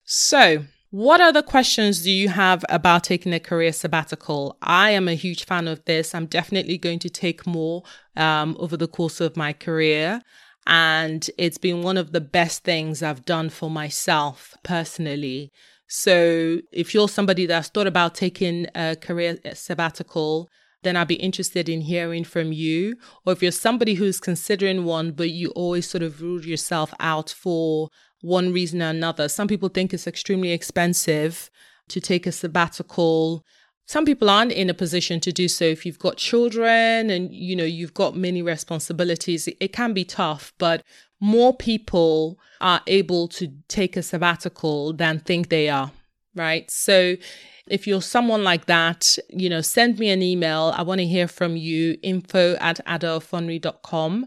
So, 0.04 0.64
what 0.90 1.20
other 1.20 1.42
questions 1.42 2.02
do 2.02 2.10
you 2.10 2.30
have 2.30 2.64
about 2.70 3.04
taking 3.04 3.34
a 3.34 3.40
career 3.40 3.74
sabbatical? 3.74 4.56
I 4.62 4.90
am 4.90 5.06
a 5.06 5.14
huge 5.14 5.44
fan 5.44 5.68
of 5.68 5.84
this. 5.84 6.14
I'm 6.14 6.24
definitely 6.24 6.78
going 6.78 6.98
to 7.00 7.10
take 7.10 7.46
more 7.46 7.82
um, 8.16 8.56
over 8.58 8.74
the 8.74 8.88
course 8.88 9.20
of 9.20 9.36
my 9.36 9.52
career. 9.52 10.22
And 10.66 11.28
it's 11.36 11.58
been 11.58 11.82
one 11.82 11.98
of 11.98 12.12
the 12.12 12.22
best 12.22 12.64
things 12.64 13.02
I've 13.02 13.26
done 13.26 13.50
for 13.50 13.70
myself 13.70 14.54
personally. 14.62 15.52
So 15.88 16.60
if 16.70 16.94
you're 16.94 17.08
somebody 17.08 17.46
that's 17.46 17.68
thought 17.68 17.86
about 17.86 18.14
taking 18.14 18.66
a 18.74 18.94
career 18.94 19.38
sabbatical, 19.54 20.48
then 20.82 20.96
I'd 20.96 21.08
be 21.08 21.14
interested 21.14 21.68
in 21.68 21.80
hearing 21.80 22.24
from 22.24 22.52
you. 22.52 22.96
Or 23.26 23.32
if 23.32 23.42
you're 23.42 23.52
somebody 23.52 23.94
who's 23.94 24.20
considering 24.20 24.84
one, 24.84 25.12
but 25.12 25.30
you 25.30 25.50
always 25.50 25.88
sort 25.88 26.02
of 26.02 26.22
ruled 26.22 26.44
yourself 26.44 26.92
out 27.00 27.30
for 27.30 27.88
one 28.20 28.52
reason 28.52 28.82
or 28.82 28.90
another. 28.90 29.28
Some 29.28 29.48
people 29.48 29.68
think 29.68 29.92
it's 29.92 30.06
extremely 30.06 30.52
expensive 30.52 31.50
to 31.88 32.00
take 32.00 32.26
a 32.26 32.32
sabbatical. 32.32 33.44
Some 33.86 34.04
people 34.04 34.28
aren't 34.28 34.52
in 34.52 34.68
a 34.68 34.74
position 34.74 35.20
to 35.20 35.32
do 35.32 35.48
so. 35.48 35.64
If 35.64 35.86
you've 35.86 35.98
got 35.98 36.18
children 36.18 37.10
and 37.10 37.32
you 37.32 37.56
know 37.56 37.64
you've 37.64 37.94
got 37.94 38.14
many 38.14 38.42
responsibilities, 38.42 39.48
it 39.48 39.72
can 39.72 39.94
be 39.94 40.04
tough, 40.04 40.52
but 40.58 40.82
more 41.20 41.56
people 41.56 42.38
are 42.60 42.80
able 42.86 43.28
to 43.28 43.52
take 43.68 43.96
a 43.96 44.02
sabbatical 44.02 44.92
than 44.92 45.18
think 45.20 45.48
they 45.48 45.68
are, 45.68 45.92
right? 46.34 46.70
So 46.70 47.16
if 47.66 47.86
you're 47.86 48.02
someone 48.02 48.44
like 48.44 48.66
that, 48.66 49.18
you 49.28 49.48
know, 49.48 49.60
send 49.60 49.98
me 49.98 50.10
an 50.10 50.22
email. 50.22 50.72
I 50.76 50.82
want 50.82 51.00
to 51.00 51.06
hear 51.06 51.28
from 51.28 51.56
you, 51.56 51.98
info 52.02 52.54
at 52.60 52.84
adaoffonry.com. 52.86 54.26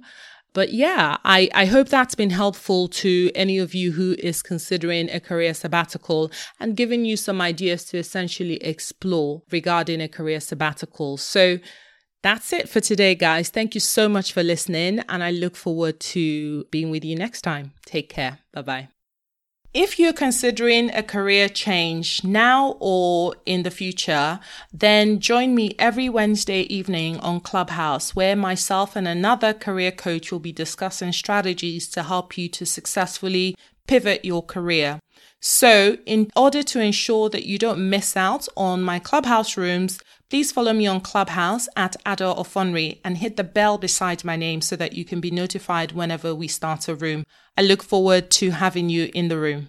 But 0.54 0.73
yeah, 0.73 1.17
I, 1.23 1.49
I 1.54 1.65
hope 1.65 1.88
that's 1.88 2.15
been 2.15 2.30
helpful 2.30 2.89
to 2.89 3.32
any 3.36 3.58
of 3.58 3.73
you 3.73 3.93
who 3.93 4.15
is 4.19 4.41
considering 4.41 5.10
a 5.10 5.21
career 5.21 5.54
sabbatical 5.54 6.30
and 6.60 6.75
giving 6.75 7.06
you 7.06 7.15
some 7.15 7.39
ideas 7.39 7.86
to 7.86 7.97
essentially 7.97 8.56
explore 8.56 9.43
regarding 9.49 10.01
a 10.01 10.10
career 10.10 10.41
sabbatical. 10.41 11.15
So 11.15 11.60
that's 12.23 12.53
it 12.53 12.69
for 12.69 12.79
today, 12.79 13.15
guys. 13.15 13.49
Thank 13.49 13.73
you 13.73 13.81
so 13.81 14.07
much 14.07 14.34
for 14.34 14.43
listening, 14.43 14.99
and 15.10 15.23
I 15.23 15.31
look 15.31 15.55
forward 15.55 15.99
to 16.12 16.65
being 16.65 16.91
with 16.91 17.03
you 17.03 17.15
next 17.15 17.41
time. 17.41 17.73
Take 17.86 18.10
care. 18.10 18.39
Bye 18.53 18.62
bye. 18.62 18.88
If 19.73 19.97
you're 19.97 20.12
considering 20.12 20.93
a 20.93 21.01
career 21.01 21.47
change 21.47 22.25
now 22.25 22.75
or 22.81 23.36
in 23.45 23.63
the 23.63 23.71
future, 23.71 24.41
then 24.73 25.21
join 25.21 25.55
me 25.55 25.75
every 25.79 26.10
Wednesday 26.10 26.63
evening 26.63 27.17
on 27.21 27.39
Clubhouse, 27.39 28.13
where 28.13 28.36
myself 28.36 28.97
and 28.97 29.07
another 29.07 29.53
career 29.53 29.91
coach 29.91 30.29
will 30.29 30.39
be 30.39 30.51
discussing 30.51 31.13
strategies 31.13 31.88
to 31.88 32.03
help 32.03 32.38
you 32.38 32.49
to 32.49 32.65
successfully 32.65 33.55
pivot 33.88 34.25
your 34.25 34.43
career. 34.43 34.99
So, 35.39 35.97
in 36.05 36.29
order 36.36 36.63
to 36.63 36.81
ensure 36.81 37.29
that 37.29 37.45
you 37.45 37.57
don't 37.57 37.89
miss 37.89 38.17
out 38.17 38.49
on 38.57 38.84
my 38.84 38.99
Clubhouse 38.99 39.55
rooms, 39.55 39.99
please 40.31 40.49
follow 40.49 40.71
me 40.71 40.87
on 40.87 41.01
Clubhouse 41.01 41.67
at 41.75 41.97
Ada 42.07 42.23
Offonry 42.23 43.01
and 43.03 43.17
hit 43.17 43.35
the 43.35 43.43
bell 43.43 43.77
beside 43.77 44.23
my 44.23 44.37
name 44.37 44.61
so 44.61 44.77
that 44.77 44.93
you 44.93 45.03
can 45.03 45.19
be 45.19 45.29
notified 45.29 45.91
whenever 45.91 46.33
we 46.33 46.47
start 46.47 46.87
a 46.87 46.95
room. 46.95 47.25
I 47.57 47.63
look 47.63 47.83
forward 47.83 48.31
to 48.39 48.51
having 48.51 48.87
you 48.87 49.11
in 49.13 49.27
the 49.27 49.37
room. 49.37 49.67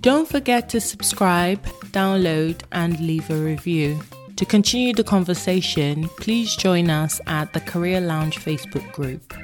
Don't 0.00 0.26
forget 0.26 0.70
to 0.70 0.80
subscribe, 0.80 1.62
download, 1.92 2.62
and 2.72 2.98
leave 3.00 3.28
a 3.28 3.36
review. 3.36 4.00
To 4.36 4.46
continue 4.46 4.94
the 4.94 5.04
conversation, 5.04 6.08
please 6.16 6.56
join 6.56 6.88
us 6.88 7.20
at 7.26 7.52
the 7.52 7.60
Career 7.60 8.00
Lounge 8.00 8.38
Facebook 8.38 8.90
group. 8.92 9.34